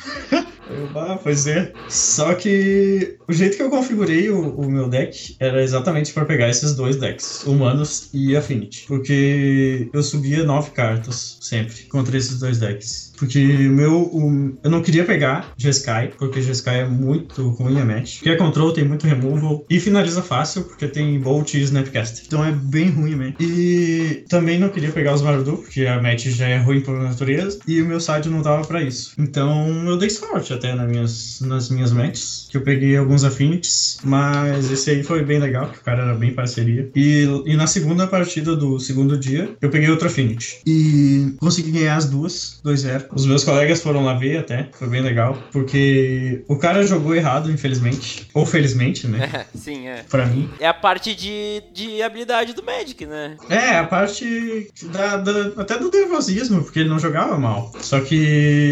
Eu, 0.67 0.91
ah, 0.97 1.19
pois 1.23 1.47
é. 1.47 1.75
Só 1.89 2.35
que 2.35 3.19
o 3.29 3.33
jeito 3.33 3.57
que 3.57 3.63
eu 3.63 3.71
configurei 3.71 4.31
o, 4.31 4.55
o 4.57 4.71
meu 4.71 4.89
deck 4.89 5.37
era 5.39 5.63
exatamente 5.63 6.13
para 6.13 6.25
pegar 6.25 6.49
esses 6.49 6.75
dois 6.75 6.97
decks, 6.97 7.45
Humanos 7.45 8.09
e 8.13 8.37
Affinity. 8.37 8.85
Porque 8.87 9.89
eu 9.93 10.03
subia 10.03 10.45
nove 10.45 10.71
cartas 10.71 11.39
sempre 11.41 11.85
contra 11.85 12.17
esses 12.17 12.39
dois 12.39 12.59
decks. 12.59 13.13
Porque 13.17 13.69
o 13.69 13.73
meu. 13.73 14.03
O, 14.03 14.59
eu 14.63 14.71
não 14.71 14.83
queria 14.83 15.05
pegar 15.05 15.53
Jeskai, 15.57 16.13
porque 16.19 16.43
Jeskai 16.43 16.81
é 16.81 16.87
muito 16.87 17.49
ruim 17.51 17.81
a 17.81 17.85
match. 17.85 18.17
Porque 18.17 18.31
é 18.31 18.37
control, 18.37 18.73
tem 18.73 18.85
muito 18.85 19.07
removal 19.07 19.65
e 19.71 19.79
finaliza 19.79 20.23
fácil, 20.23 20.65
porque 20.65 20.89
tem 20.89 21.21
Bolt 21.21 21.55
e 21.55 21.61
Snapcaster. 21.61 22.25
Então 22.27 22.45
é 22.45 22.51
bem 22.51 22.91
ruim 22.91 23.15
a 23.15 23.17
match. 23.17 23.37
E 23.41 24.25
também 24.29 24.59
não 24.59 24.69
queria 24.69 24.91
pegar 24.91 25.15
os 25.15 25.23
Marudu, 25.23 25.59
porque 25.59 25.87
a 25.87 26.01
match 26.03 26.27
já 26.27 26.49
é 26.49 26.59
ruim 26.59 26.81
por 26.81 26.99
natureza. 26.99 27.59
E 27.67 27.81
o 27.83 27.87
meu 27.87 28.01
side 28.01 28.29
não 28.29 28.43
tava 28.43 28.67
para 28.67 28.83
isso. 28.83 29.13
Então 29.19 29.87
eu 29.87 29.97
dei 29.97 30.11
sorte 30.11 30.54
até 30.55 30.75
nas 30.75 30.89
minhas, 30.89 31.41
nas 31.41 31.69
minhas 31.69 31.93
matches, 31.93 32.47
que 32.51 32.57
eu 32.57 32.63
peguei 32.63 32.97
alguns 32.97 33.25
affinities, 33.25 33.99
mas 34.03 34.71
esse 34.71 34.91
aí 34.91 35.03
foi 35.03 35.25
bem 35.25 35.39
legal, 35.39 35.71
que 35.71 35.79
o 35.79 35.83
cara 35.83 36.03
era 36.03 36.15
bem 36.15 36.33
parceria. 36.33 36.91
E, 36.95 37.27
e 37.47 37.57
na 37.57 37.67
segunda 37.67 38.07
partida 38.07 38.57
do 38.57 38.79
segundo 38.79 39.19
dia, 39.19 39.57
eu 39.61 39.71
peguei 39.71 39.91
outro 39.91 40.07
affinity. 40.07 40.61
E 40.67 41.35
consegui 41.39 41.71
ganhar 41.71 41.97
as 41.97 42.09
duas, 42.09 42.61
2-0. 42.65 43.07
Os 43.13 43.27
meus 43.27 43.45
colegas 43.45 43.83
foram 43.83 44.05
lá 44.05 44.15
ver 44.15 44.39
até, 44.39 44.69
foi 44.73 44.89
bem 44.89 45.03
legal, 45.03 45.37
porque 45.53 46.45
o 46.49 46.57
cara 46.57 46.87
jogou 46.87 47.15
errado, 47.15 47.51
infelizmente. 47.51 48.29
Ou 48.35 48.47
felizmente, 48.47 49.07
né? 49.07 49.47
Sim, 49.55 49.89
é. 49.89 50.05
Pra 50.09 50.27
mim. 50.27 50.49
É 50.61 50.67
a 50.67 50.75
parte 50.75 51.15
de, 51.15 51.63
de 51.73 52.03
habilidade 52.03 52.53
do 52.53 52.63
Magic, 52.63 53.05
né? 53.07 53.37
É, 53.49 53.79
a 53.79 53.85
parte 53.85 54.71
da, 54.93 55.17
da, 55.17 55.63
até 55.63 55.79
do 55.79 55.91
nervosismo, 55.91 56.63
porque 56.63 56.81
ele 56.81 56.89
não 56.89 56.99
jogava 56.99 57.39
mal. 57.39 57.73
Só 57.81 58.01
que 58.01 58.15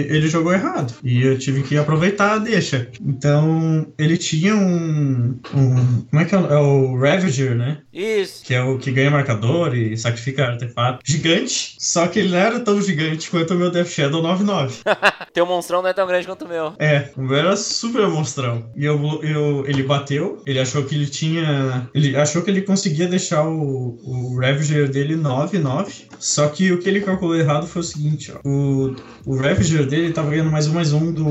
ele 0.08 0.28
jogou 0.28 0.52
errado. 0.52 0.94
E 1.02 1.22
eu 1.22 1.38
tive 1.38 1.62
que 1.62 1.71
aproveitar 1.76 2.34
a 2.34 2.38
deixa. 2.38 2.88
Então, 3.00 3.86
ele 3.98 4.16
tinha 4.16 4.54
um. 4.54 5.38
um 5.54 6.02
como 6.10 6.22
é 6.22 6.24
que 6.24 6.34
é? 6.34 6.38
É 6.38 6.56
o 6.56 6.98
Ravager, 6.98 7.54
né? 7.54 7.78
Isso. 7.92 8.44
Que 8.44 8.54
é 8.54 8.62
o 8.62 8.78
que 8.78 8.90
ganha 8.90 9.10
marcador 9.10 9.74
e 9.74 9.96
sacrifica 9.96 10.46
artefato. 10.46 11.00
Gigante. 11.04 11.76
Só 11.78 12.06
que 12.06 12.18
ele 12.18 12.30
não 12.30 12.38
era 12.38 12.60
tão 12.60 12.80
gigante 12.80 13.30
quanto 13.30 13.54
o 13.54 13.56
meu 13.56 13.70
Death 13.70 13.88
Shadow 13.88 14.22
99. 14.22 14.80
Teu 15.32 15.46
monstrão 15.46 15.82
não 15.82 15.88
é 15.88 15.92
tão 15.92 16.06
grande 16.06 16.26
quanto 16.26 16.44
o 16.44 16.48
meu. 16.48 16.74
É, 16.78 17.10
o 17.16 17.22
meu 17.22 17.36
era 17.36 17.56
super 17.56 18.06
monstrão. 18.08 18.70
E 18.76 18.84
eu, 18.84 19.20
eu, 19.22 19.64
ele 19.66 19.82
bateu, 19.82 20.42
ele 20.46 20.60
achou 20.60 20.84
que 20.84 20.94
ele 20.94 21.06
tinha. 21.06 21.88
Ele 21.94 22.16
achou 22.16 22.42
que 22.42 22.50
ele 22.50 22.62
conseguia 22.62 23.06
deixar 23.06 23.46
o, 23.46 23.98
o 24.04 24.38
Ravager 24.40 24.90
dele 24.90 25.16
9-9. 25.16 26.06
Só 26.18 26.48
que 26.48 26.72
o 26.72 26.78
que 26.78 26.88
ele 26.88 27.00
calculou 27.00 27.36
errado 27.36 27.66
foi 27.66 27.80
o 27.80 27.84
seguinte: 27.84 28.32
ó, 28.32 28.48
o, 28.48 28.94
o 29.24 29.36
Ravager 29.36 29.86
dele 29.86 30.12
tava 30.12 30.30
ganhando 30.30 30.50
mais 30.50 30.66
um 30.66 30.74
mais 30.74 30.92
um 30.92 31.12
do, 31.12 31.24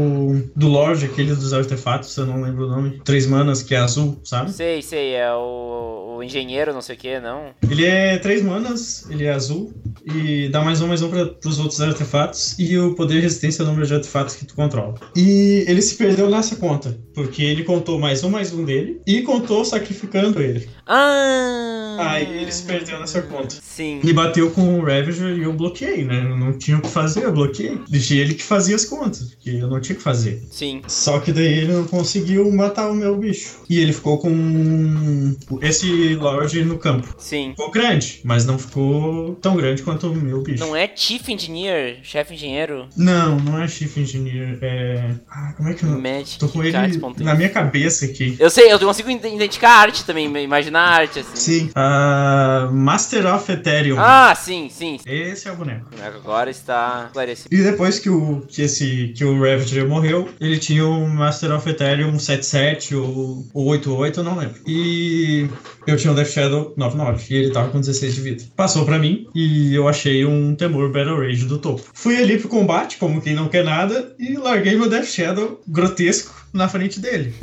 do 0.56 0.68
Lorde, 0.68 1.06
aquele 1.06 1.34
dos 1.36 1.54
artefatos, 1.54 2.16
eu 2.18 2.26
não 2.26 2.42
lembro 2.42 2.66
o 2.66 2.70
nome. 2.70 3.02
Três 3.04 3.26
manas, 3.26 3.64
que 3.64 3.76
é 3.76 3.78
azul, 3.78 4.20
sabe? 4.24 4.52
Sei, 4.52 4.82
sei, 4.82 5.14
é 5.14 5.34
o, 5.34 6.18
o 6.18 6.24
engenheiro, 6.24 6.74
não 6.74 6.82
sei 6.82 6.96
o 6.96 6.98
que, 6.98 7.20
não. 7.20 7.52
Ele 7.70 7.86
é 7.86 8.18
três 8.18 8.42
manas, 8.42 9.10
ele 9.10 9.26
é 9.26 9.32
azul, 9.32 9.74
e 10.06 10.50
dá 10.50 10.62
mais 10.62 10.82
um 10.82 10.88
mais 10.88 11.02
um 11.02 11.10
para 11.10 11.36
os 11.46 11.60
outros 11.60 11.82
artefatos, 11.82 12.58
e 12.60 12.78
o 12.78 12.96
poder 12.96 13.18
e 13.18 13.22
resistência 13.22 13.64
ao 13.64 13.68
número 13.68 13.86
de 13.86 13.94
artefatos 13.94 14.36
que 14.36 14.46
tu 14.46 14.56
controla. 14.56 14.96
E 15.16 15.66
ele 15.68 15.82
se 15.82 15.96
perdeu 15.96 16.30
nessa 16.30 16.56
conta, 16.56 16.98
porque 17.14 17.44
ele 17.44 17.64
contou 17.64 18.00
mais 18.00 18.24
um 18.24 18.30
mais 18.30 18.54
um 18.54 18.64
dele, 18.64 19.02
e 19.06 19.22
contou 19.22 19.64
sacrificando 19.66 20.42
ele. 20.42 20.70
Ah! 20.94 21.96
Aí 22.00 22.42
ele 22.42 22.52
se 22.52 22.64
perdeu 22.64 23.00
nessa 23.00 23.22
conta. 23.22 23.56
Sim. 23.62 24.02
E 24.04 24.12
bateu 24.12 24.52
com 24.52 24.80
o 24.80 24.82
Ravager 24.82 25.38
e 25.38 25.44
eu 25.44 25.54
bloqueei, 25.54 26.04
né? 26.04 26.20
Eu 26.30 26.38
não 26.38 26.52
tinha 26.52 26.78
o 26.78 26.82
que 26.82 26.90
fazer, 26.90 27.24
eu 27.24 27.32
bloqueei. 27.32 27.80
Deixei 27.88 28.20
ele 28.20 28.34
que 28.34 28.44
fazia 28.44 28.76
as 28.76 28.84
contas, 28.84 29.30
porque 29.30 29.52
eu 29.52 29.68
não 29.70 29.80
tinha 29.80 29.96
o 29.96 29.98
que 29.98 30.04
fazer. 30.04 30.44
Sim. 30.52 30.82
Só 30.88 31.20
que 31.20 31.32
daí 31.32 31.60
ele 31.60 31.72
não 31.72 31.86
conseguiu 31.86 32.52
matar 32.52 32.90
o 32.90 32.94
meu 32.94 33.16
bicho. 33.16 33.62
E 33.70 33.80
ele 33.80 33.94
ficou 33.94 34.18
com 34.18 35.34
esse 35.62 36.16
Lorde 36.16 36.66
no 36.66 36.78
campo. 36.78 37.16
Sim. 37.18 37.52
Ficou 37.52 37.72
grande, 37.72 38.20
mas 38.26 38.46
não 38.46 38.60
ficou 38.60 39.36
tão 39.36 39.56
grande 39.56 39.84
quanto 39.84 40.12
o 40.12 40.16
meu 40.16 40.42
bicho. 40.42 40.66
Não 40.66 40.76
é 40.76 40.92
Chief 40.94 41.26
Engineer, 41.30 42.00
chefe 42.04 42.34
engenheiro? 42.34 42.90
Não, 42.98 43.40
não 43.40 43.62
é 43.62 43.68
Chief 43.68 43.96
Engineer. 43.96 44.58
É. 44.62 45.16
Ah, 45.30 45.54
como 45.56 45.70
é 45.70 45.74
que 45.74 45.86
eu. 45.86 46.02
Magic 46.02 46.40
Tô 46.40 46.50
com 46.50 46.62
ele 46.64 46.76
na 47.20 47.36
minha 47.36 47.50
cabeça 47.50 48.06
aqui. 48.06 48.36
Eu 48.38 48.50
sei, 48.50 48.72
eu 48.72 48.80
consigo 48.80 49.10
identificar 49.10 49.70
a 49.70 49.80
arte 49.80 50.04
também, 50.04 50.26
imaginar 50.44 50.81
a 50.82 50.90
arte, 50.90 51.20
assim. 51.20 51.36
Sim. 51.36 51.70
Ah, 51.76 52.70
Master 52.72 53.34
of 53.34 53.52
Ethereum. 53.52 53.98
Ah, 54.00 54.34
sim, 54.36 54.70
sim. 54.70 55.00
Esse 55.06 55.48
é 55.48 55.52
o 55.52 55.56
boneco. 55.56 55.88
Agora 56.04 56.50
está 56.50 57.06
esclarecido. 57.08 57.54
E 57.54 57.64
depois 57.64 58.00
que 58.00 58.10
o, 58.10 58.42
que 58.48 58.64
esse, 58.64 59.14
que 59.16 59.24
o 59.24 59.34
Ravager 59.34 59.88
morreu, 59.88 60.30
ele 60.40 60.58
tinha 60.58 60.86
o 60.86 61.08
Master 61.08 61.56
of 61.56 61.70
Ethereum 61.70 62.18
77 62.18 62.96
ou, 62.96 63.46
ou 63.54 63.66
88, 63.68 64.20
eu 64.20 64.24
não 64.24 64.38
lembro. 64.38 64.62
E 64.68 65.48
eu 65.88 65.98
tinha 65.98 66.12
o 66.12 66.16
Death 66.16 66.30
Shadow 66.30 66.74
99 66.78 67.26
e 67.30 67.38
ele 67.38 67.52
tava 67.52 67.70
com 67.70 67.80
16 67.80 68.16
de 68.16 68.22
vida. 68.22 68.44
Passou 68.56 68.86
pra 68.86 69.00
mim 69.00 69.28
e 69.34 69.74
eu 69.74 69.88
achei 69.88 70.26
um 70.26 70.56
Temur 70.56 70.92
Battle 70.92 71.20
Rage 71.20 71.46
do 71.46 71.58
topo. 71.58 71.84
Fui 71.94 72.18
ali 72.18 72.38
pro 72.38 72.50
combate, 72.50 72.98
como 72.98 73.22
quem 73.22 73.34
não 73.34 73.48
quer 73.48 73.64
nada, 73.64 74.14
e 74.20 74.36
larguei 74.36 74.76
meu 74.78 74.90
Death 74.90 75.06
Shadow 75.06 75.62
grotesco 75.68 76.41
na 76.54 76.68
frente 76.68 77.00
dele. 77.00 77.34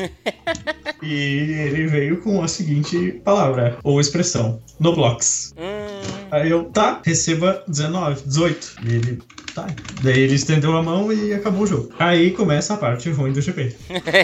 e 1.03 1.13
ele 1.13 1.87
veio 1.87 2.21
com 2.21 2.43
a 2.43 2.49
seguinte 2.49 3.21
palavra, 3.25 3.79
ou 3.83 4.01
expressão, 4.01 4.61
no 4.79 4.95
blocks. 4.95 5.53
Hum, 5.57 5.89
Aí 6.31 6.51
eu, 6.51 6.65
tá, 6.65 7.01
receba 7.05 7.63
19, 7.67 8.23
18. 8.27 8.77
E 8.85 8.95
ele, 8.95 9.19
tá. 9.55 9.67
Daí 10.03 10.21
ele 10.21 10.35
estendeu 10.35 10.77
a 10.77 10.83
mão 10.83 11.11
e 11.13 11.33
acabou 11.33 11.63
o 11.63 11.67
jogo. 11.67 11.93
Aí 11.99 12.33
começa 12.33 12.75
a 12.75 12.77
parte 12.77 13.11
ruim 13.11 13.33
do 13.33 13.41
GP. 13.41 13.75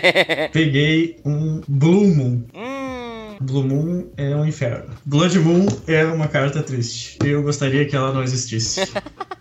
Peguei 0.53 1.17
um 1.25 1.61
Blue 1.67 2.07
Moon. 2.15 2.43
hum. 2.55 2.85
Blue 3.41 3.65
Moon 3.65 4.07
é 4.17 4.35
um 4.37 4.47
inferno. 4.47 4.95
Blood 5.05 5.39
Moon 5.41 5.67
é 5.89 6.05
uma 6.05 6.29
carta 6.29 6.63
triste. 6.63 7.19
Eu 7.25 7.43
gostaria 7.43 7.85
que 7.85 7.97
ela 7.97 8.13
não 8.13 8.23
existisse. 8.23 8.81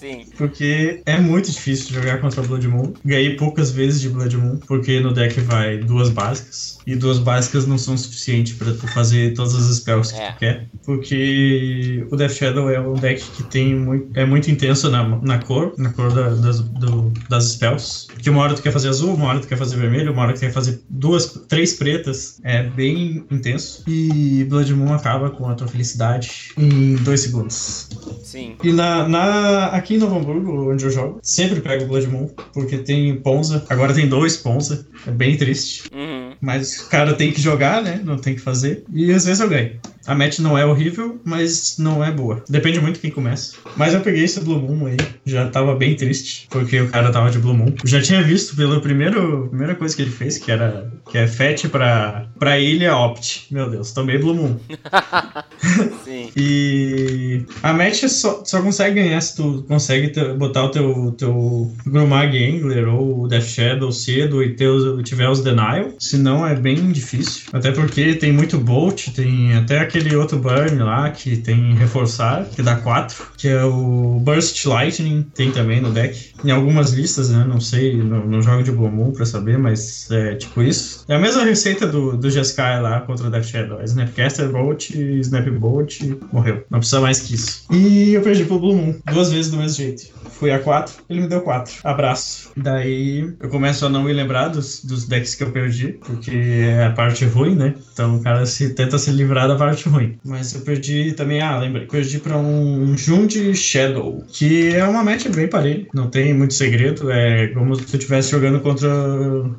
Sim. 0.00 0.24
Porque 0.38 1.02
é 1.04 1.18
muito 1.20 1.50
difícil 1.50 1.94
jogar 1.94 2.20
contra 2.20 2.42
Blood 2.42 2.66
Moon. 2.66 2.92
Ganhei 3.04 3.36
poucas 3.36 3.70
vezes 3.70 4.00
de 4.00 4.08
Blood 4.08 4.36
Moon, 4.36 4.56
porque 4.66 4.98
no 5.00 5.12
deck 5.12 5.38
vai 5.42 5.76
duas 5.78 6.08
básicas. 6.08 6.78
E 6.86 6.96
duas 6.96 7.18
básicas 7.18 7.66
não 7.66 7.76
são 7.76 7.96
suficientes 7.96 8.54
pra 8.54 8.72
tu 8.72 8.86
fazer 8.88 9.34
todas 9.34 9.54
as 9.54 9.76
spells 9.76 10.12
que 10.12 10.18
É. 10.20 10.32
tu 10.32 10.38
quer. 10.38 10.66
Porque 10.84 12.06
o 12.10 12.16
Death 12.16 12.32
Shadow 12.32 12.70
é 12.70 12.80
um 12.80 12.94
deck 12.94 13.22
que 13.36 13.42
tem 13.44 13.74
muito, 13.74 14.18
é 14.18 14.24
muito 14.24 14.50
intenso 14.50 14.90
na, 14.90 15.06
na 15.20 15.38
cor, 15.38 15.74
na 15.76 15.90
cor 15.92 16.12
da- 16.12 16.30
das, 16.30 16.60
do- 16.60 17.12
das 17.28 17.44
spells. 17.52 18.06
Que 18.18 18.30
uma 18.30 18.40
hora 18.42 18.54
tu 18.54 18.62
quer 18.62 18.72
fazer 18.72 18.88
azul, 18.88 19.14
uma 19.14 19.26
hora 19.26 19.40
tu 19.40 19.46
quer 19.48 19.58
fazer 19.58 19.76
vermelho, 19.76 20.12
uma 20.12 20.22
hora 20.22 20.32
tu 20.34 20.40
quer 20.40 20.52
fazer 20.52 20.80
duas, 20.88 21.26
três 21.48 21.74
pretas. 21.74 22.40
É 22.42 22.62
bem 22.62 23.24
intenso. 23.30 23.84
E 23.86 24.44
Blood 24.44 24.74
Moon 24.74 24.92
acaba 24.94 25.30
com 25.30 25.48
a 25.48 25.54
tua 25.54 25.68
felicidade 25.68 26.52
em 26.56 26.94
dois 26.96 27.20
segundos. 27.20 27.88
Sim. 28.22 28.56
E 28.62 28.72
na, 28.72 29.08
na- 29.08 29.66
aqui 29.66 29.89
em 29.94 29.98
Novo 29.98 30.18
Hamburgo, 30.18 30.70
onde 30.70 30.84
eu 30.84 30.90
jogo, 30.90 31.20
sempre 31.22 31.60
pego 31.60 31.86
Blood 31.86 32.06
Moon, 32.06 32.28
porque 32.52 32.78
tem 32.78 33.14
Ponza. 33.16 33.64
Agora 33.68 33.94
tem 33.94 34.08
dois 34.08 34.36
Ponza. 34.36 34.86
É 35.06 35.10
bem 35.10 35.36
triste. 35.36 35.84
Uhum. 35.92 36.32
Mas 36.40 36.80
o 36.80 36.88
cara 36.88 37.14
tem 37.14 37.32
que 37.32 37.40
jogar, 37.40 37.82
né? 37.82 38.00
Não 38.04 38.16
tem 38.16 38.34
que 38.34 38.40
fazer. 38.40 38.84
E 38.92 39.12
às 39.12 39.24
vezes 39.24 39.40
eu 39.40 39.48
ganho. 39.48 39.72
A 40.06 40.14
match 40.14 40.38
não 40.38 40.56
é 40.56 40.64
horrível, 40.64 41.20
mas 41.24 41.76
não 41.78 42.02
é 42.04 42.10
boa. 42.10 42.42
Depende 42.48 42.80
muito 42.80 43.00
quem 43.00 43.10
começa. 43.10 43.54
Mas 43.76 43.94
eu 43.94 44.00
peguei 44.00 44.24
esse 44.24 44.40
Blue 44.40 44.58
Moon 44.58 44.86
aí. 44.86 44.96
Já 45.24 45.48
tava 45.48 45.74
bem 45.76 45.94
triste, 45.94 46.46
porque 46.50 46.80
o 46.80 46.88
cara 46.88 47.10
tava 47.12 47.30
de 47.30 47.38
Blue 47.38 47.54
Moon. 47.54 47.74
Eu 47.82 47.88
já 47.88 48.00
tinha 48.00 48.22
visto 48.22 48.56
pela 48.56 48.80
primeiro, 48.80 49.48
primeira 49.48 49.74
coisa 49.74 49.94
que 49.94 50.02
ele 50.02 50.10
fez, 50.10 50.38
que 50.38 50.50
era 50.50 50.90
que 51.10 51.18
é 51.18 51.26
fetch 51.26 51.66
pra, 51.66 52.26
pra 52.38 52.58
ilha 52.58 52.96
Opt. 52.96 53.46
Meu 53.50 53.68
Deus, 53.70 53.92
tomei 53.92 54.18
Blue 54.18 54.34
Moon. 54.34 54.56
Sim. 56.04 56.30
E 56.36 57.44
a 57.62 57.72
match 57.72 58.04
só, 58.08 58.42
só 58.44 58.62
consegue 58.62 59.02
ganhar 59.02 59.20
se 59.20 59.36
tu 59.36 59.64
consegue 59.68 60.08
te- 60.08 60.32
botar 60.34 60.64
o 60.64 60.68
teu, 60.70 61.12
teu 61.18 61.72
Grumag 61.86 62.36
Angler 62.36 62.88
ou 62.88 63.22
o 63.22 63.28
Death 63.28 63.44
Shadow 63.44 63.92
cedo 63.92 64.42
e 64.42 64.54
ter 64.54 64.68
os, 64.68 65.02
tiver 65.08 65.28
os 65.28 65.40
Denial. 65.42 65.90
Senão 65.98 66.46
é 66.46 66.54
bem 66.54 66.90
difícil. 66.92 67.48
Até 67.52 67.70
porque 67.72 68.14
tem 68.14 68.32
muito 68.32 68.58
Bolt, 68.58 69.08
tem 69.14 69.54
até 69.54 69.78
aquele 69.90 70.14
outro 70.14 70.38
Burn 70.38 70.78
lá 70.78 71.10
que 71.10 71.36
tem 71.36 71.74
Reforçar, 71.74 72.44
que 72.44 72.62
dá 72.62 72.76
4, 72.76 73.26
que 73.36 73.48
é 73.48 73.64
o 73.64 74.20
Burst 74.20 74.64
Lightning, 74.64 75.26
tem 75.34 75.50
também 75.50 75.80
no 75.80 75.90
deck. 75.90 76.32
Em 76.44 76.50
algumas 76.50 76.92
listas, 76.92 77.30
né? 77.30 77.44
Não 77.46 77.60
sei, 77.60 77.96
não, 77.96 78.24
não 78.24 78.40
jogo 78.40 78.62
de 78.62 78.70
Blue 78.70 78.90
Moon 78.90 79.10
pra 79.10 79.26
saber, 79.26 79.58
mas 79.58 80.10
é 80.10 80.36
tipo 80.36 80.62
isso. 80.62 81.04
É 81.08 81.16
a 81.16 81.18
mesma 81.18 81.44
receita 81.44 81.86
do, 81.86 82.16
do 82.16 82.30
Jeskai 82.30 82.80
lá 82.80 83.00
contra 83.00 83.26
o 83.26 83.30
Death 83.30 83.44
Shadow. 83.44 83.82
Snapcaster, 83.82 84.48
Bolt, 84.48 84.90
Snap 84.90 85.48
Bolt, 85.50 86.00
morreu. 86.32 86.64
Não 86.70 86.78
precisa 86.78 87.00
mais 87.00 87.20
que 87.20 87.34
isso. 87.34 87.64
E 87.70 88.14
eu 88.14 88.22
perdi 88.22 88.44
pro 88.44 88.60
Blue 88.60 88.76
Moon, 88.76 88.94
duas 89.12 89.32
vezes 89.32 89.50
do 89.50 89.56
mesmo 89.56 89.76
jeito. 89.76 90.20
Fui 90.40 90.50
a 90.50 90.58
4, 90.58 90.94
ele 91.10 91.20
me 91.22 91.28
deu 91.28 91.42
4. 91.42 91.80
Abraço. 91.84 92.50
Daí 92.56 93.30
eu 93.40 93.48
começo 93.50 93.84
a 93.84 93.90
não 93.90 94.04
me 94.04 94.12
lembrar 94.12 94.48
dos, 94.48 94.82
dos 94.82 95.06
decks 95.06 95.34
que 95.34 95.42
eu 95.42 95.50
perdi, 95.50 95.98
porque 96.04 96.30
é 96.30 96.86
a 96.86 96.90
parte 96.92 97.26
ruim, 97.26 97.54
né? 97.54 97.74
Então 97.92 98.16
o 98.16 98.22
cara 98.22 98.46
se, 98.46 98.70
tenta 98.70 98.96
se 98.98 99.10
livrar 99.10 99.48
da 99.48 99.56
parte 99.56 99.79
ruim. 99.88 100.18
Mas 100.24 100.54
eu 100.54 100.60
perdi 100.60 101.12
também, 101.12 101.40
ah, 101.40 101.58
lembrei, 101.58 101.86
perdi 101.86 102.18
pra 102.18 102.36
um 102.36 102.96
Jund 102.96 103.54
Shadow, 103.54 104.24
que 104.28 104.74
é 104.74 104.84
uma 104.84 105.02
match 105.02 105.28
bem 105.28 105.48
parelha, 105.48 105.86
não 105.94 106.08
tem 106.08 106.34
muito 106.34 106.54
segredo, 106.54 107.10
é 107.10 107.48
como 107.48 107.74
se 107.74 107.82
tu 107.82 107.96
estivesse 107.96 108.30
jogando 108.30 108.60
contra 108.60 108.88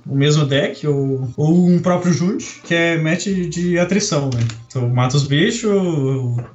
o 0.05 0.15
mesmo 0.15 0.45
deck 0.45 0.85
ou, 0.87 1.29
ou 1.37 1.67
um 1.67 1.79
próprio 1.79 2.13
Jund, 2.13 2.43
que 2.63 2.73
é 2.73 2.97
match 2.97 3.27
de 3.27 3.77
atrição, 3.77 4.29
né? 4.33 4.41
Tu 4.71 4.79
mata 4.87 5.17
os 5.17 5.27
bichos, 5.27 5.71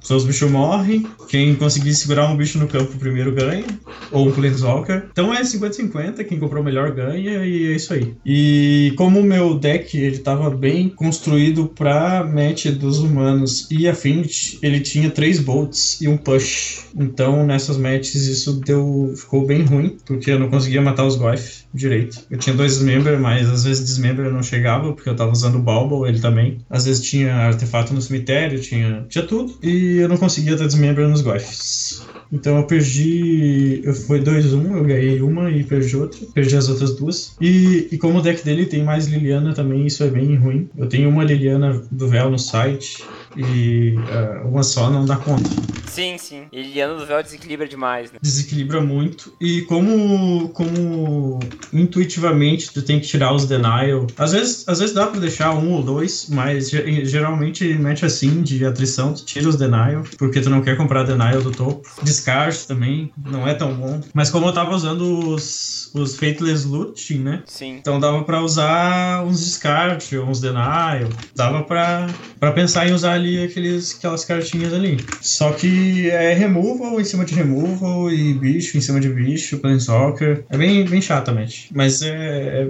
seus 0.00 0.24
bichos 0.24 0.50
morrem, 0.50 1.07
quem 1.29 1.55
conseguir 1.55 1.94
segurar 1.94 2.31
um 2.31 2.37
bicho 2.37 2.59
no 2.59 2.66
campo 2.66 2.96
primeiro 2.96 3.31
ganha, 3.33 3.66
ou 4.11 4.29
um 4.29 4.33
Planeswalker. 4.33 5.07
Então 5.12 5.35
é 5.35 5.42
50-50, 5.42 6.24
quem 6.24 6.38
comprou 6.38 6.64
melhor 6.64 6.92
ganha 6.92 7.44
e 7.44 7.72
é 7.72 7.76
isso 7.76 7.92
aí. 7.92 8.14
E 8.24 8.94
como 8.96 9.20
o 9.20 9.24
meu 9.24 9.59
deck 9.59 9.96
ele 9.98 10.18
tava 10.18 10.48
bem 10.48 10.88
construído 10.88 11.66
pra 11.66 12.24
match 12.24 12.66
dos 12.66 12.98
humanos 12.98 13.56
e 13.71 13.88
Affinity, 13.88 14.59
ele 14.62 14.81
tinha 14.81 15.11
três 15.11 15.38
bolts 15.38 16.01
e 16.01 16.09
um 16.09 16.16
push. 16.16 16.87
Então 16.97 17.47
nessas 17.47 17.77
matches 17.77 18.27
isso 18.27 18.61
deu 18.61 19.12
ficou 19.16 19.47
bem 19.47 19.62
ruim, 19.62 19.97
porque 20.05 20.31
eu 20.31 20.38
não 20.38 20.49
conseguia 20.49 20.83
matar 20.83 21.05
os 21.05 21.16
Goif 21.16 21.64
direito. 21.73 22.21
Eu 22.31 22.38
tinha 22.38 22.57
dois 22.57 22.75
Dismember, 22.75 23.19
mas 23.21 23.49
às 23.49 23.64
vezes 23.64 23.85
Dismember 23.85 24.33
não 24.33 24.42
chegava, 24.42 24.92
porque 24.92 25.09
eu 25.09 25.16
tava 25.16 25.33
usando 25.33 25.57
o 25.57 25.62
Balbo, 25.62 26.07
ele 26.07 26.21
também. 26.21 26.59
Às 26.69 26.87
vezes 26.87 27.07
tinha 27.07 27.35
artefato 27.35 27.92
no 27.92 28.01
cemitério, 28.01 28.61
tinha, 28.61 29.05
tinha 29.09 29.25
tudo, 29.25 29.59
e 29.62 29.99
eu 29.99 30.09
não 30.09 30.16
conseguia 30.16 30.57
dar 30.57 30.66
Dismember 30.66 31.07
nos 31.09 31.21
Goifs. 31.21 32.07
Então 32.33 32.57
eu 32.57 32.64
perdi. 32.64 33.81
Eu 33.85 33.95
foi 33.95 34.21
2-1, 34.21 34.77
eu 34.77 34.85
ganhei 34.85 35.21
uma 35.23 35.51
e 35.51 35.62
perdi 35.62 35.97
outra. 35.97 36.19
Perdi 36.35 36.57
as 36.57 36.69
outras 36.69 36.97
duas. 36.97 37.37
E, 37.40 37.88
e 37.92 37.99
como 37.99 38.19
o 38.19 38.23
deck 38.23 38.45
dele 38.45 38.66
tem 38.66 38.83
mais 38.83 39.07
Liliana 39.07 39.55
também, 39.55 39.87
isso 39.87 40.03
é 40.03 40.09
bem 40.09 40.35
ruim. 40.35 40.69
Eu 40.77 40.88
tenho 40.88 41.09
uma 41.09 41.25
Liliana 41.25 41.83
do 41.90 42.09
Véu 42.09 42.31
no 42.31 42.38
site. 42.38 43.03
E 43.37 43.94
ah, 44.11 44.42
uma 44.46 44.62
só 44.62 44.90
não 44.90 45.05
dá 45.05 45.16
conta. 45.16 45.49
Sim, 45.87 46.16
sim. 46.18 46.42
E 46.53 46.61
Liliana 46.62 46.94
do 46.94 47.07
Véu 47.07 47.22
desequilibra 47.22 47.66
demais, 47.66 48.12
né? 48.12 48.18
Desequilibra 48.20 48.81
muito. 48.83 49.33
E 49.40 49.62
como, 49.62 50.51
como 50.51 51.40
intuitivamente 51.72 52.70
tu 52.72 52.83
tem 52.83 53.01
que 53.01 53.07
tirar 53.07 53.33
os 53.33 53.46
denial. 53.46 54.07
Às 54.18 54.33
vezes, 54.33 54.68
às 54.68 54.79
vezes 54.81 54.94
dá 54.94 55.07
pra 55.07 55.18
deixar 55.20 55.53
um 55.55 55.72
ou 55.72 55.83
dois, 55.83 56.27
mas 56.31 56.68
ge- 56.70 57.05
geralmente 57.07 57.64
mete 57.75 58.05
assim 58.05 58.42
de 58.42 58.64
atrição, 58.66 59.14
tu 59.14 59.25
tira 59.25 59.49
os 59.49 59.57
denial, 59.57 60.03
porque 60.18 60.40
tu 60.40 60.51
não 60.51 60.61
quer 60.61 60.77
comprar 60.77 61.05
denial 61.05 61.40
do 61.40 61.51
topo. 61.51 61.88
Descarte 62.03 62.66
também, 62.66 63.11
não 63.25 63.46
é 63.49 63.55
tão 63.55 63.72
bom. 63.75 64.01
Mas 64.12 64.29
como 64.31 64.46
eu 64.46 64.53
tava 64.53 64.75
usando 64.75 65.31
os, 65.31 65.90
os 65.94 66.14
Fateless 66.16 66.66
Looting, 66.66 67.20
né? 67.20 67.42
Sim. 67.46 67.77
Então 67.79 67.99
dava 67.99 68.22
pra 68.25 68.42
usar 68.42 69.25
uns 69.25 69.40
descarte, 69.42 70.18
uns 70.18 70.40
denial, 70.40 71.09
dava 71.35 71.62
pra, 71.62 72.07
pra 72.38 72.53
pensar 72.53 72.87
em 72.87 72.92
usar 72.92 73.12
ali 73.14 73.26
aqueles, 73.43 73.97
aquelas 73.97 74.25
cartinhas 74.25 74.73
ali. 74.73 74.97
Só 75.21 75.53
que 75.53 76.09
é 76.11 76.33
removal 76.35 77.01
em 77.01 77.05
cima 77.05 77.25
de 77.25 77.35
removal 77.35 78.11
e 78.11 78.35
bicho 78.35 78.77
em 78.77 78.81
cima 78.81 79.01
de 79.01 79.09
bicho, 79.09 79.59
planeswalker. 79.59 80.45
É 80.51 80.57
bem, 80.57 80.85
bem 80.85 81.01
chatamente. 81.01 81.69
Mas 81.75 82.03
é, 82.03 82.09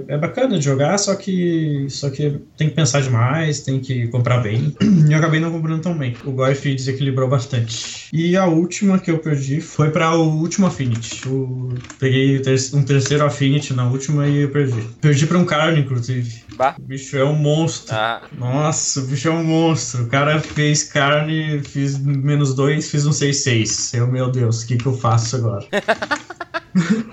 é, 0.09 0.13
é 0.15 0.17
bacana 0.17 0.57
de 0.57 0.65
jogar, 0.65 0.97
só 0.97 1.15
que, 1.15 1.87
só 1.89 2.09
que 2.09 2.39
tem 2.57 2.69
que 2.69 2.75
pensar 2.75 3.01
demais, 3.01 3.61
tem 3.61 3.79
que 3.79 4.07
comprar 4.07 4.39
bem. 4.39 4.75
E 5.07 5.13
eu 5.13 5.19
acabei 5.19 5.39
não 5.39 5.51
comprando 5.51 5.81
tão 5.81 5.97
bem. 5.97 6.13
O 6.25 6.31
Goif 6.33 6.75
desequilibrou 6.75 7.29
bastante. 7.29 8.09
E 8.11 8.35
a 8.35 8.45
última 8.45 8.99
que 8.99 9.09
eu 9.09 9.19
perdi 9.19 9.61
foi 9.61 9.89
pra 9.89 10.15
o 10.15 10.39
último 10.41 10.67
Affinity. 10.67 11.25
O- 11.29 11.69
peguei 11.99 12.41
um 12.73 12.83
terceiro 12.83 13.23
Affinity 13.25 13.73
na 13.73 13.89
última 13.89 14.27
e 14.27 14.41
eu 14.41 14.49
perdi. 14.49 14.81
Perdi 14.99 15.25
pra 15.25 15.37
um 15.37 15.45
Carne, 15.45 15.79
inclusive. 15.79 16.43
Bah. 16.57 16.75
O 16.77 16.81
bicho 16.81 17.15
é 17.15 17.23
um 17.23 17.35
monstro. 17.35 17.95
Ah, 17.95 18.21
Nossa, 18.37 18.99
o 18.99 19.03
bicho 19.05 19.27
é 19.27 19.31
um 19.31 19.43
monstro. 19.43 20.03
O 20.03 20.07
cara 20.07 20.41
fez 20.53 20.83
carne, 20.83 21.61
fiz 21.63 21.97
menos 21.99 22.53
dois, 22.55 22.89
fiz 22.89 23.05
um 23.05 23.11
6-6. 23.11 23.93
Eu, 23.93 24.07
meu 24.07 24.31
Deus, 24.31 24.63
o 24.63 24.67
que, 24.67 24.77
que 24.77 24.85
eu 24.85 24.93
faço 24.97 25.35
agora? 25.37 25.65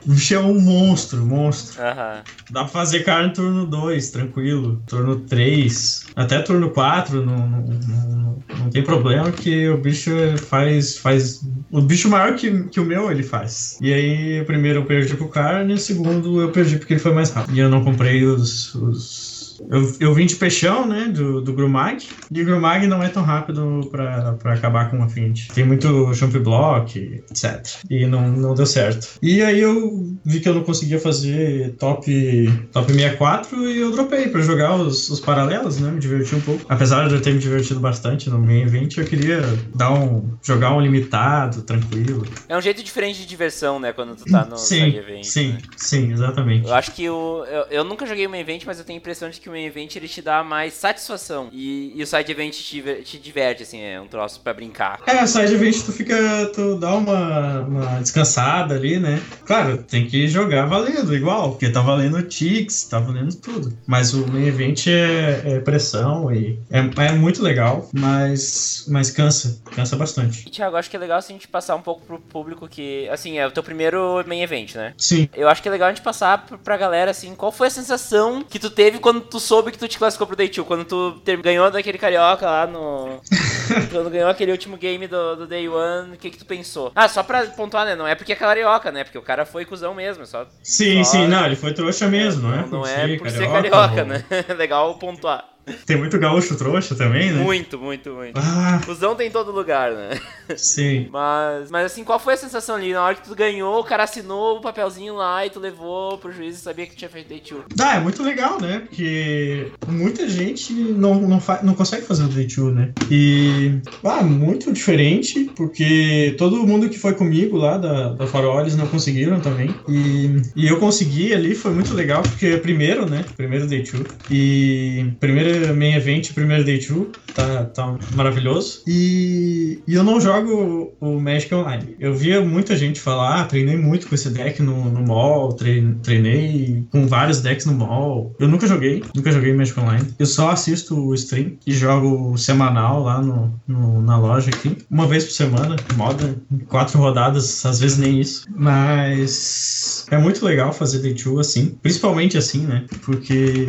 o 0.07 0.11
bicho 0.13 0.35
é 0.35 0.39
um 0.39 0.61
monstro, 0.61 1.25
monstro. 1.25 1.81
aham. 1.83 2.23
Dá 2.51 2.61
pra 2.65 2.69
fazer 2.69 3.05
carne 3.05 3.33
turno 3.33 3.67
2, 3.67 4.11
tranquilo. 4.11 4.83
Turno 4.87 5.21
3, 5.21 6.11
até 6.15 6.41
turno 6.43 6.71
4, 6.71 7.25
não, 7.25 7.49
não, 7.49 7.63
não, 7.63 8.45
não 8.59 8.71
tem 8.71 8.83
problema 8.85 9.33
que 9.33 9.67
o 9.69 9.79
bicho 9.79 10.11
faz. 10.49 10.99
faz 10.99 11.41
o 11.71 11.81
bicho 11.81 12.09
maior 12.11 12.37
que, 12.37 12.65
que 12.69 12.79
o 12.79 12.85
meu 12.85 13.11
ele 13.11 13.23
faz. 13.23 13.79
E 13.81 13.93
aí, 13.93 14.41
o 14.43 14.45
primeiro 14.45 14.81
eu 14.81 14.85
perdi 14.85 15.17
pro 15.17 15.29
carne, 15.29 15.73
o 15.73 15.79
segundo 15.79 16.41
eu 16.41 16.53
perdi 16.53 16.77
porque 16.79 16.93
ele 16.93 17.01
foi 17.01 17.15
mais 17.15 17.31
rápido. 17.31 17.57
E 17.57 17.61
eu 17.61 17.71
não 17.71 17.83
comprei 17.83 18.23
os. 18.25 18.75
os- 18.75 19.34
Eu, 19.71 19.93
eu 20.01 20.15
vim 20.15 20.27
de 20.27 20.37
peixão, 20.37 20.87
né, 20.87 21.07
do, 21.07 21.41
do 21.41 21.53
Grumag, 21.53 22.07
e 22.31 22.43
o 22.43 22.45
Grumag 22.45 22.87
não 22.87 23.03
é 23.03 23.09
tão 23.09 23.23
rápido 23.23 23.89
pra, 23.91 24.33
pra 24.35 24.55
acabar 24.55 24.91
com 24.91 24.99
o 24.99 25.03
Affinity. 25.03 25.49
Tem 25.53 25.65
muito 25.65 26.13
jump 26.15 26.39
block, 26.39 27.23
etc. 27.31 27.67
E 27.91 28.07
não, 28.07 28.29
não 28.31 28.55
deu 28.55 28.67
certo. 28.67 29.19
E 29.23 29.43
aí 29.43 29.61
eu 29.61 30.17
vi 30.25 30.41
que 30.41 30.49
eu 30.49 30.55
não 30.55 30.63
conseguia 30.63 30.99
fazer 30.99 31.75
top, 31.79 32.69
top 32.73 32.93
64 32.93 33.71
e 33.71 33.79
eu 33.79 33.91
dropei 33.91 34.29
pra 34.29 34.41
jogar 34.41 34.75
os, 34.77 35.09
os 35.09 35.21
paralelos, 35.21 35.79
né, 35.81 35.91
me 35.91 36.01
divertir 36.01 36.37
um 36.37 36.41
pouco. 36.41 36.65
Apesar 36.69 37.09
de 37.09 37.15
eu 37.15 37.21
ter 37.21 37.33
me 37.33 37.39
divertido 37.39 37.81
bastante 37.81 38.31
no 38.31 38.39
main 38.39 38.63
event, 38.63 38.97
eu 38.97 39.05
queria 39.05 39.43
dar 39.75 39.93
um, 39.93 40.31
jogar 40.43 40.75
um 40.75 40.81
limitado, 40.81 41.63
tranquilo. 41.63 42.27
É 42.49 42.57
um 42.57 42.61
jeito 42.61 42.83
diferente 42.83 43.21
de 43.21 43.27
diversão, 43.27 43.79
né? 43.79 43.93
Quando 43.93 44.17
tu 44.17 44.25
tá 44.25 44.45
no 44.45 44.57
sim, 44.57 44.97
event. 44.97 45.25
sim, 45.25 45.53
né? 45.53 45.59
sim, 45.77 46.13
exatamente. 46.13 46.67
Eu 46.67 46.75
acho 46.75 46.93
que 46.93 47.09
o. 47.09 47.45
Eu, 47.45 47.63
eu 47.71 47.85
nunca 47.85 48.07
joguei 48.07 48.27
uma 48.27 48.39
event, 48.39 48.65
mas 48.67 48.79
eu 48.79 48.85
tenho 48.85 48.99
a 48.99 49.01
impressão 49.01 49.29
de 49.31 49.41
que 49.41 49.49
o 49.49 49.54
main 49.55 49.67
event 49.67 49.95
ele 49.95 50.09
te 50.09 50.21
dá 50.21 50.43
mais 50.43 50.75
satisfação. 50.75 51.49
E, 51.53 51.93
e 51.95 52.03
o 52.03 52.07
side 52.07 52.31
event 52.31 52.53
te, 52.53 53.03
te 53.05 53.19
diverte, 53.19 53.63
assim, 53.63 53.81
é 53.81 54.01
um 54.01 54.09
troço 54.09 54.41
pra 54.41 54.53
brincar. 54.53 55.01
É, 55.07 55.23
o 55.23 55.27
side 55.27 55.55
event 55.55 55.77
tu 55.85 55.93
fica. 55.93 56.17
tu 56.55 56.77
dá 56.77 56.95
uma, 56.95 57.61
uma 57.61 58.01
descansada 58.01 58.75
ali, 58.75 58.99
né? 58.99 59.23
Claro, 59.47 59.79
tem 59.79 60.07
que 60.07 60.27
jogar 60.27 60.67
valendo, 60.67 61.15
igual, 61.15 61.53
porque 61.53 61.71
tá 61.71 61.81
valendo 61.81 62.23
ticks, 62.23 62.85
tá 62.85 62.99
valendo 62.99 63.35
tudo. 63.37 63.77
Mas 63.87 64.13
o 64.13 64.27
main 64.27 64.47
event 64.47 64.87
é, 64.89 65.43
é 65.45 65.61
pressão 65.61 66.33
e 66.33 66.59
é, 66.71 66.79
é 67.07 67.13
muito 67.13 67.43
legal, 67.43 67.89
mas, 67.93 68.87
mas 68.89 69.11
cansa, 69.11 69.61
cansa 69.75 69.97
bastante. 69.97 70.47
E, 70.47 70.51
Thiago, 70.51 70.77
acho 70.77 70.91
que 70.91 70.97
é 70.97 71.01
legal 71.01 71.19
assim, 71.19 71.35
a 71.35 71.37
gente 71.37 71.49
passar 71.49 71.77
um 71.77 71.83
pouco 71.83 72.03
pro 72.05 72.19
público 72.19 72.67
que, 72.69 73.09
assim, 73.09 73.39
é 73.39 73.47
o 73.47 73.51
teu 73.51 73.63
primeiro 73.63 74.25
main 74.27 74.43
event, 74.43 74.75
né? 74.75 74.95
Sim. 74.99 75.29
Eu 75.35 75.49
acho 75.49 75.63
que 75.63 75.69
é 75.69 75.71
legal 75.71 75.89
a 75.89 75.93
gente 75.93 76.03
passar 76.03 76.47
pra 76.63 76.77
galera, 76.77 77.11
assim, 77.11 77.35
qual 77.35 77.53
foi 77.53 77.69
a 77.69 77.71
sensação 77.71 78.43
que 78.43 78.59
tu 78.59 78.71
teve 78.71 78.99
quando 78.99 79.21
tu 79.21 79.34
soube 79.41 79.71
que 79.73 79.79
tu 79.79 79.89
te 79.89 79.99
classificou 79.99 80.27
pro 80.27 80.37
Day 80.37 80.49
2? 80.49 80.67
Quando 80.67 80.85
tu 80.85 81.21
ter, 81.25 81.37
ganhou 81.41 81.71
daquele 81.71 81.99
carioca 81.99 82.47
lá 82.47 82.67
no. 82.67 83.21
quando 83.91 84.11
ganhou 84.11 84.29
aquele 84.29 84.53
último 84.53 84.77
game 84.77 85.07
do, 85.07 85.37
do 85.37 85.47
Day 85.47 85.69
1, 85.69 85.73
o 86.13 86.17
que 86.17 86.31
que 86.31 86.39
tu 86.39 86.47
pensou? 86.47 86.93
Ah, 86.95 87.09
só 87.09 87.23
pra 87.23 87.47
pontuar, 87.47 87.85
né? 87.85 87.95
Não 87.95 88.07
é 88.07 88.15
porque 88.15 88.33
é 88.33 88.37
carioca, 88.37 88.91
né? 88.93 89.05
Porque 89.05 89.19
o 89.19 89.23
cara 89.23 89.45
foi 89.45 89.65
cuzão 89.65 89.95
mesmo, 89.95 90.27
só. 90.27 90.47
Sim, 90.63 91.03
só... 91.05 91.13
sim, 91.13 91.27
não, 91.29 91.47
ele 91.47 91.57
foi 91.57 91.73
trouxa 91.73 92.09
mesmo, 92.09 92.49
não, 92.49 92.51
não 92.51 92.57
é? 92.59 92.63
Por 92.63 92.79
não 92.79 92.85
ser 92.85 93.11
é 93.11 93.17
por 93.17 93.27
carioca, 93.27 93.31
ser 93.31 93.49
carioca, 93.49 94.03
ou... 94.03 94.07
né? 94.07 94.25
legal 94.57 94.95
pontuar. 94.99 95.54
Tem 95.87 95.97
muito 95.97 96.19
gaúcho 96.19 96.57
trouxa 96.57 96.95
também, 96.95 97.33
né? 97.33 97.43
Muito, 97.43 97.79
muito, 97.79 98.11
muito. 98.13 98.39
Ah, 98.39 98.81
Fusão 98.85 99.15
tem 99.15 99.29
em 99.29 99.31
todo 99.31 99.51
lugar, 99.51 99.93
né? 99.93 100.21
sim. 100.57 101.09
Mas, 101.11 101.71
mas 101.71 101.87
assim, 101.87 102.05
qual 102.05 102.19
foi 102.19 102.35
a 102.35 102.37
sensação 102.37 102.77
ali? 102.77 102.93
Na 102.93 103.03
hora 103.03 103.15
que 103.15 103.29
tu 103.29 103.35
ganhou, 103.35 103.81
o 103.81 103.85
cara 103.85 104.05
assinou 104.05 104.59
o 104.59 104.61
papelzinho 104.61 105.15
lá 105.15 105.45
e 105.45 105.51
tu 105.51 105.59
levou 105.61 106.19
pro 106.19 106.33
juiz 106.33 106.57
e 106.57 106.61
sabia 106.61 106.87
que 106.87 106.97
tinha 106.97 107.09
feito 107.09 107.29
day 107.29 107.41
two. 107.41 107.65
Ah, 107.81 107.97
é 107.97 108.01
muito 108.01 108.23
legal, 108.23 108.61
né? 108.61 108.81
Porque 108.81 109.69
muita 109.89 110.29
gente 110.29 110.73
não, 110.73 111.15
não, 111.15 111.43
não 111.63 111.75
consegue 111.75 112.07
fazer 112.07 112.25
o 112.25 112.29
day 112.29 112.47
two, 112.47 112.71
né? 112.71 112.93
E, 113.11 113.81
ah, 114.05 114.23
muito 114.23 114.73
diferente, 114.73 115.51
porque 115.57 116.35
todo 116.39 116.67
mundo 116.67 116.89
que 116.89 116.99
foi 116.99 117.15
comigo 117.15 117.57
lá 117.57 117.79
da, 117.79 118.13
da 118.13 118.27
Faroles 118.27 118.77
não 118.77 118.87
conseguiram 118.87 119.41
também. 119.41 119.75
E, 119.89 120.43
e 120.57 120.69
eu 120.69 120.79
consegui 120.79 121.33
ali, 121.33 121.55
foi 121.55 121.73
muito 121.73 121.95
legal, 121.95 122.23
porque 122.23 122.47
é 122.47 122.57
primeiro, 122.57 123.09
né? 123.09 123.25
Primeiro 123.37 123.67
day 123.67 123.83
two. 123.83 124.05
E 124.31 125.13
primeiro 125.21 125.54
main 125.75 125.95
event, 125.95 126.33
primeiro 126.33 126.65
day 126.65 126.79
two, 126.79 127.11
tá, 127.35 127.65
tá 127.67 127.99
maravilhoso. 128.15 128.83
E, 128.87 129.79
e 129.87 129.95
eu 129.95 130.03
não 130.03 130.21
jogo 130.21 130.95
o 131.01 131.21
Magic 131.21 131.55
Online. 131.55 131.97
Eu 131.99 132.15
via 132.15 132.41
muita 132.41 132.77
gente 132.77 133.01
falar, 133.01 133.41
ah, 133.41 133.45
treinei 133.45 133.77
muito 133.77 134.09
com 134.09 134.15
esse 134.15 134.31
deck 134.31 134.63
no, 134.63 134.91
no 134.91 135.07
mall, 135.07 135.53
trein, 135.53 135.95
treinei 136.03 136.85
com 136.91 137.07
vários 137.07 137.41
decks 137.41 137.67
no 137.67 137.75
mall. 137.75 138.35
Eu 138.39 138.49
nunca 138.49 138.67
joguei, 138.67 139.03
nunca 139.15 139.31
joguei 139.31 139.53
Magic 139.53 139.79
Online. 139.79 140.07
Eu 140.19 140.27
só 140.27 140.51
assisto 140.51 140.99
o 140.99 141.15
stream 141.15 141.53
e 141.67 141.73
jogo 141.73 142.37
semanal 142.37 143.03
lá 143.03 143.21
no, 143.21 143.61
no 143.67 144.03
na 144.03 144.19
loja 144.19 144.51
aqui. 144.51 144.77
Uma 144.91 145.07
vez 145.07 145.25
por 145.25 145.33
semana, 145.33 145.77
moda, 145.97 146.37
quatro 146.69 146.99
rodadas, 146.99 147.65
às 147.65 147.81
vezes 147.81 147.99
nem 147.99 148.21
isso. 148.21 148.47
Mas 148.55 149.94
é 150.11 150.19
muito 150.19 150.45
legal 150.45 150.73
fazer 150.73 151.01
day 151.01 151.15
two 151.15 151.39
assim, 151.39 151.77
principalmente 151.83 152.37
assim, 152.39 152.61
né? 152.61 152.85
Porque 153.03 153.67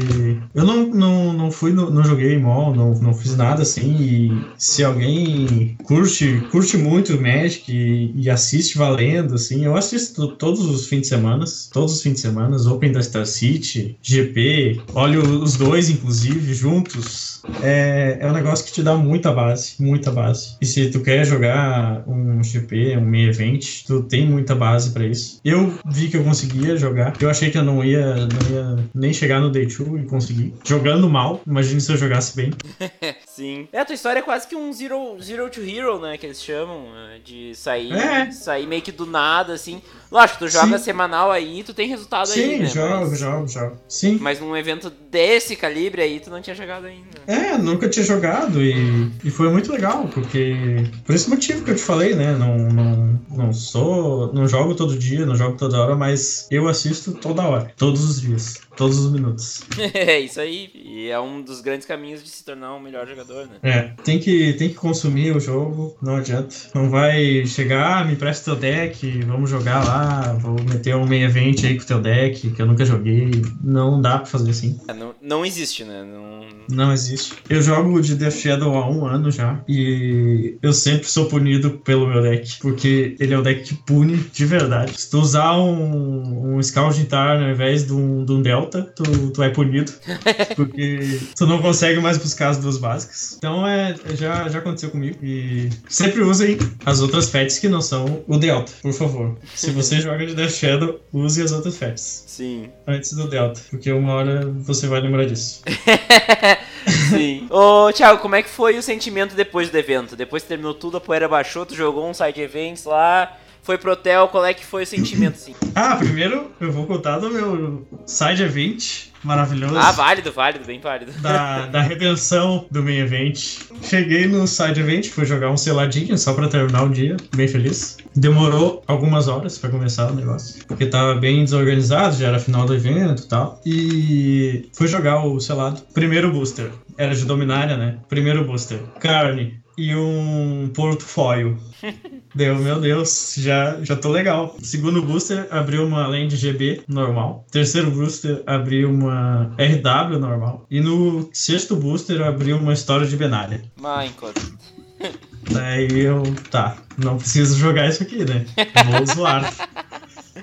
eu 0.54 0.64
não, 0.64 0.88
não, 0.88 1.34
não 1.34 1.52
fui, 1.52 1.72
não 1.72 2.04
joguei 2.04 2.38
mall, 2.38 2.76
não, 2.76 2.94
não 2.96 3.14
fiz 3.14 3.36
nada 3.36 3.62
assim. 3.62 3.96
E 4.00 4.46
se 4.58 4.84
alguém 4.84 5.78
curte, 5.84 6.42
curte 6.52 6.78
muito 6.78 7.16
o 7.16 7.22
Magic 7.22 7.72
e, 7.72 8.12
e 8.16 8.30
assiste 8.30 8.78
valendo, 8.78 9.36
assim, 9.36 9.66
eu 9.66 9.76
assisto 9.76 10.28
todos 10.30 10.66
os 10.66 10.88
fins 10.88 11.02
de 11.02 11.08
semana, 11.08 11.46
todos 11.72 11.96
os 11.96 12.02
fins 12.02 12.14
de 12.14 12.20
semana, 12.20 12.58
Open 12.76 12.92
da 12.92 13.02
Star 13.02 13.26
City, 13.26 13.98
GP, 14.02 14.82
olho 14.94 15.22
os 15.42 15.56
dois, 15.56 15.90
inclusive, 15.90 16.54
juntos. 16.54 17.42
É, 17.62 18.18
é 18.20 18.28
um 18.28 18.34
negócio 18.34 18.66
que 18.66 18.74
te 18.74 18.84
dá 18.84 18.96
muita 18.96 19.32
base, 19.32 19.76
muita 19.80 20.12
base. 20.12 20.58
E 20.60 20.66
se 20.66 20.90
tu 20.90 21.02
quer 21.02 21.26
jogar 21.26 22.04
um 22.08 22.44
GP, 22.44 22.98
um 22.98 23.06
main 23.06 23.28
event, 23.28 23.84
tu 23.86 24.04
tem 24.04 24.28
muita 24.28 24.56
base 24.56 24.92
para 24.92 25.06
isso. 25.06 25.40
Eu 25.44 25.74
vi 25.86 26.10
que 26.10 26.18
eu 26.18 26.24
conseguia 26.26 26.76
jogar. 26.76 27.14
Eu 27.22 27.30
achei 27.30 27.52
que 27.52 27.58
eu 27.58 27.64
não 27.64 27.84
ia, 27.84 28.16
não 28.16 28.50
ia 28.50 28.90
nem 28.94 29.14
chegar 29.14 29.40
no 29.40 29.52
Day 29.52 29.68
2 29.68 30.04
e 30.04 30.06
consegui. 30.06 30.54
Jogando 30.66 31.08
mal, 31.08 31.42
imagine 31.46 31.80
se 31.80 31.92
eu 31.92 31.98
jogasse 31.98 32.36
bem. 32.36 32.52
Sim. 33.36 33.68
É, 33.74 33.80
a 33.80 33.86
tua 33.86 33.96
história 33.96 34.20
é 34.20 34.24
quase 34.24 34.48
que 34.48 34.56
um 34.56 34.72
zero, 34.72 35.18
zero 35.22 35.50
to 35.50 35.60
hero, 35.62 36.00
né? 36.00 36.18
Que 36.18 36.26
eles 36.26 36.42
chamam. 36.42 36.84
né, 36.92 37.20
De 37.24 37.54
sair, 37.56 37.92
É. 37.92 38.32
sair 38.32 38.66
meio 38.66 38.82
que 38.82 38.92
do 38.92 39.06
nada, 39.06 39.54
assim. 39.54 39.82
Lógico, 40.12 40.40
tu 40.40 40.48
joga 40.48 40.78
Sim. 40.78 40.84
semanal 40.86 41.32
aí, 41.32 41.64
tu 41.64 41.74
tem 41.74 41.88
resultado 41.90 42.32
aí, 42.32 42.34
Sim, 42.34 42.60
né? 42.60 42.66
jogo, 42.68 43.08
mas, 43.10 43.20
jogo, 43.20 43.48
jogo. 43.48 43.78
Sim. 43.90 44.18
mas 44.22 44.40
num 44.40 44.56
evento 44.56 44.90
desse 45.12 45.56
calibre 45.56 46.02
aí, 46.02 46.20
tu 46.22 46.30
não 46.30 46.42
tinha 46.42 46.56
jogado 46.56 46.86
ainda. 46.86 47.06
É, 47.28 47.58
nunca 47.58 47.90
tinha 47.90 48.06
jogado 48.06 48.62
e, 48.62 49.12
e 49.24 49.30
foi 49.30 49.50
muito 49.50 49.72
legal, 49.72 50.08
porque. 50.14 50.56
Por 51.04 51.14
esse 51.14 51.30
motivo 51.30 51.64
que 51.66 51.72
eu 51.72 51.76
te 51.76 51.82
falei, 51.82 52.16
né? 52.16 52.34
Não, 52.38 52.58
não, 52.58 53.20
não 53.32 53.54
sou. 53.54 54.32
Não 54.34 54.48
jogo 54.48 54.76
todo 54.76 54.98
dia, 54.98 55.26
não 55.26 55.36
jogo 55.36 55.58
toda 55.58 55.82
hora, 55.82 55.96
mas 55.96 56.48
eu 56.50 56.68
assisto 56.70 57.12
toda 57.14 57.44
hora, 57.44 57.74
todos 57.76 58.04
os 58.04 58.22
dias, 58.22 58.62
todos 58.76 58.98
os 58.98 59.12
minutos. 59.12 59.64
É 59.96 60.20
isso 60.20 60.40
aí. 60.40 60.70
E 60.74 61.10
é 61.10 61.20
um 61.20 61.42
dos 61.42 61.62
grandes 61.62 61.86
caminhos 61.88 62.24
de 62.24 62.30
se 62.30 62.44
tornar 62.44 62.76
um 62.76 62.80
melhor 62.80 63.08
jogador, 63.08 63.48
né? 63.48 63.56
É, 63.64 63.82
tem 64.04 64.20
que, 64.20 64.54
tem 64.54 64.70
que 64.70 64.76
consumir 64.76 65.36
o 65.36 65.40
jogo, 65.40 65.96
não 66.02 66.18
adianta. 66.18 66.56
Não 66.74 66.90
vai 66.90 67.46
chegar, 67.46 68.02
ah, 68.02 68.06
me 68.06 68.16
presta 68.16 68.52
teu 68.52 68.56
deck, 68.56 69.22
vamos 69.24 69.50
jogar 69.50 69.84
lá, 69.86 70.34
vou 70.34 70.56
meter 70.64 70.96
um 70.96 71.06
main 71.06 71.24
event 71.24 71.64
aí 71.64 71.78
com 71.78 71.86
teu 71.86 72.02
deck, 72.02 72.52
que 72.52 72.62
eu 72.62 72.66
nunca 72.66 72.86
joguei. 72.86 73.32
Não 73.64 74.02
dá 74.02 74.18
pra 74.20 74.26
fazer 74.26 74.52
assim. 74.52 74.80
É, 74.88 74.94
Não, 74.94 75.16
não 75.22 75.46
existe, 75.46 75.84
né? 75.84 76.04
Não... 76.04 76.36
Não 76.70 76.92
existe. 76.92 77.34
Eu 77.50 77.62
jogo 77.62 78.02
de 78.02 78.16
Death 78.16 78.34
Shadow 78.34 78.76
há 78.76 78.90
um 78.90 79.06
ano 79.06 79.32
já. 79.32 79.62
E 79.68 80.58
eu 80.62 80.74
sempre 80.74 81.08
sou 81.08 81.28
punido 81.28 81.72
pelo 81.84 82.08
meu 82.08 82.22
deck. 82.22 82.60
Porque 82.60 83.16
ele 83.20 83.34
é 83.34 83.38
o 83.38 83.42
deck 83.42 83.64
que 83.64 83.76
pune 83.84 84.18
de 84.18 84.46
verdade. 84.46 85.00
Se 85.00 85.10
tu 85.10 85.20
usar 85.20 85.58
um, 85.58 86.56
um 86.56 86.64
Scalding 86.64 87.06
Tarn 87.06 87.44
ao 87.44 87.52
invés 87.52 87.86
de 87.86 87.94
um, 87.94 88.26
de 88.26 88.32
um 88.32 88.42
Delta, 88.66 88.94
tu, 88.96 89.32
tu 89.32 89.44
é 89.44 89.50
punido. 89.50 89.92
Porque 90.56 91.20
tu 91.36 91.46
não 91.46 91.62
consegue 91.62 92.00
mais 92.00 92.18
buscar 92.18 92.50
as 92.50 92.58
duas 92.58 92.78
básicas. 92.78 93.36
Então 93.38 93.66
é, 93.66 93.96
já, 94.16 94.48
já 94.50 94.60
aconteceu 94.60 94.90
comigo. 94.90 95.18
E 95.24 95.70
sempre 95.88 96.22
usem 96.22 96.58
as 96.86 97.02
outras 97.02 97.30
fets 97.30 97.60
que 97.60 97.70
não 97.70 97.82
são 97.82 98.24
o 98.28 98.38
Delta, 98.38 98.72
por 98.82 98.94
favor. 98.94 99.38
Se 99.54 99.72
você 99.72 100.02
joga 100.02 100.26
de 100.26 100.34
Death 100.36 100.52
Shadow, 100.52 101.00
use 101.14 101.42
as 101.42 101.52
outras 101.52 101.78
fets. 101.78 102.26
Sim. 102.28 102.70
Antes 102.88 103.14
do 103.14 103.28
Delta. 103.28 103.62
Porque 103.70 103.92
uma 103.92 104.14
hora 104.14 104.46
você 104.46 104.88
vai 104.88 105.02
lembrar 105.02 105.26
disso. 105.26 105.62
Sim. 107.10 107.48
Ô, 107.50 107.92
Thiago, 107.92 108.22
como 108.22 108.36
é 108.36 108.44
que 108.44 108.50
foi 108.50 108.78
o 108.78 108.84
sentimento 108.84 109.36
depois 109.36 109.70
do 109.70 109.78
evento? 109.78 110.16
Depois 110.16 110.44
que 110.44 110.50
terminou 110.50 110.74
tudo, 110.74 110.98
a 110.98 111.02
poeira 111.02 111.28
baixou, 111.28 111.66
tu 111.66 111.76
jogou 111.76 112.08
um 112.08 112.14
side 112.14 112.40
events 112.42 112.86
lá, 112.86 113.38
foi 113.66 113.80
pro 113.80 113.94
hotel, 113.94 114.28
qual 114.28 114.46
é 114.46 114.54
que 114.54 114.64
foi 114.64 114.84
o 114.84 114.88
sentimento, 114.88 115.34
assim? 115.34 115.56
Ah, 115.76 115.98
primeiro 115.98 116.52
eu 116.62 116.72
vou 116.72 116.86
contar 116.86 117.20
do 117.20 117.30
meu 117.30 117.86
side 118.06 118.42
event 118.42 119.10
maravilhoso. 119.22 119.76
Ah, 119.76 119.92
válido, 119.92 120.32
válido, 120.32 120.64
bem 120.64 120.80
válido. 120.80 121.12
Da, 121.20 121.66
da 121.68 121.82
redenção 121.82 122.66
do 122.72 122.82
main 122.82 123.00
event. 123.00 123.58
Cheguei 123.82 124.26
no 124.26 124.48
side 124.48 124.80
event, 124.80 125.10
fui 125.10 125.26
jogar 125.26 125.52
um 125.52 125.58
seladinho 125.58 126.18
só 126.18 126.34
pra 126.34 126.48
terminar 126.48 126.84
o 126.84 126.90
dia, 126.90 127.18
bem 127.36 127.48
feliz. 127.48 127.98
Demorou 128.16 128.84
algumas 128.88 129.28
horas 129.28 129.58
pra 129.58 129.70
começar 129.70 130.10
o 130.10 130.16
negócio, 130.16 130.64
porque 130.66 130.86
tava 130.86 131.16
bem 131.16 131.44
desorganizado, 131.44 132.16
já 132.16 132.28
era 132.28 132.40
final 132.40 132.66
do 132.66 132.74
evento 132.74 133.24
e 133.24 133.28
tal. 133.28 133.60
E 133.66 134.70
fui 134.74 134.88
jogar 134.88 135.26
o 135.26 135.42
selado. 135.42 135.82
Primeiro 135.94 136.32
booster, 136.32 136.72
era 136.98 137.14
de 137.14 137.26
Dominária, 137.26 137.76
né? 137.76 137.98
Primeiro 138.08 138.46
booster, 138.46 138.80
carne 139.02 139.60
e 139.78 139.94
um 139.94 140.72
portfólio. 140.74 141.60
Deu, 142.36 142.56
meu 142.56 142.82
Deus, 142.82 143.36
já, 143.38 143.78
já 143.82 143.96
tô 143.96 144.10
legal. 144.12 144.58
Segundo 144.62 145.02
booster, 145.02 145.48
abriu 145.50 145.86
uma 145.86 146.06
land 146.06 146.36
GB 146.36 146.84
normal. 146.86 147.46
Terceiro 147.50 147.90
booster, 147.90 148.44
abriu 148.46 148.90
uma 148.92 149.56
RW 149.58 150.20
normal. 150.20 150.66
E 150.70 150.82
no 150.82 151.30
sexto 151.32 151.78
booster, 151.78 152.22
abriu 152.22 152.58
uma 152.58 152.74
história 152.74 153.08
de 153.08 153.16
Benária. 153.16 153.64
Minecraft. 153.80 154.54
Daí 155.50 155.98
eu, 155.98 156.24
tá, 156.52 156.76
não 156.98 157.18
preciso 157.18 157.58
jogar 157.58 157.88
isso 157.88 158.04
aqui, 158.04 158.26
né? 158.26 158.46
Vou 158.86 159.06
zoar. 159.16 159.54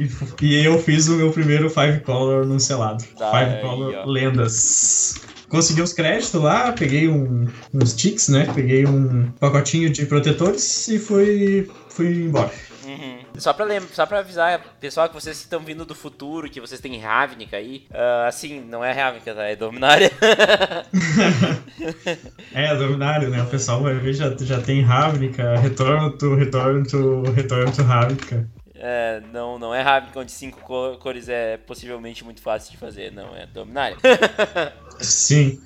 E, 0.01 0.47
e 0.47 0.65
eu 0.65 0.79
fiz 0.79 1.09
o 1.09 1.17
meu 1.17 1.31
primeiro 1.31 1.69
Five 1.69 2.01
Color 2.01 2.47
no 2.47 2.59
selado. 2.59 3.05
Tá 3.19 3.31
Five 3.31 3.61
Color 3.61 3.95
ó. 3.99 4.05
lendas. 4.07 5.21
Consegui 5.49 5.83
os 5.83 5.93
créditos 5.93 6.41
lá, 6.41 6.73
peguei 6.73 7.09
um, 7.09 7.47
uns 7.75 7.95
ticks, 7.95 8.29
né? 8.29 8.51
Peguei 8.55 8.87
um 8.87 9.31
pacotinho 9.39 9.91
de 9.91 10.07
protetores 10.07 10.89
e 10.89 10.99
fui, 10.99 11.69
fui 11.95 12.25
embora. 12.25 12.51
Uhum. 12.85 13.19
Só 13.39 13.53
pra, 13.53 13.65
lembra, 13.65 13.89
só 13.93 14.05
pra 14.07 14.19
avisar, 14.19 14.59
pessoal, 14.81 15.09
que 15.09 15.15
vocês 15.15 15.37
estão 15.39 15.61
vindo 15.61 15.85
do 15.85 15.95
futuro, 15.95 16.51
que 16.51 16.61
vocês 16.61 16.81
têm 16.81 16.99
Ravnica 16.99 17.57
aí. 17.57 17.85
ah, 17.93 18.27
assim, 18.29 18.61
não 18.61 18.85
é 18.85 18.91
Ravnica, 18.93 19.35
tá? 19.35 19.45
É 19.45 19.55
Dominária. 19.57 20.11
É, 22.55 22.75
Dominário, 22.77 23.31
né? 23.31 23.43
O 23.43 23.47
pessoal 23.47 23.83
vai 23.83 23.95
ver, 23.95 24.13
já, 24.15 24.35
já 24.39 24.61
tem 24.61 24.83
Ravnica, 24.83 25.57
Retorno 25.59 26.11
to, 26.13 26.35
Retorno 26.35 26.87
to, 26.87 27.23
Retorno 27.33 27.73
to 27.73 27.83
Ravnica. 27.83 28.49
É, 28.75 29.23
não, 29.33 29.59
não 29.59 29.75
é 29.75 29.81
Ravnica, 29.81 30.19
onde 30.21 30.33
cinco 30.33 30.61
co- 30.61 30.97
cores 31.01 31.29
é 31.29 31.57
possivelmente 31.57 32.25
muito 32.25 32.41
fácil 32.43 32.73
de 32.73 32.79
fazer, 32.79 33.13
não, 33.13 33.35
é 33.35 33.47
Dominária. 33.47 33.97
Sim. 35.01 35.61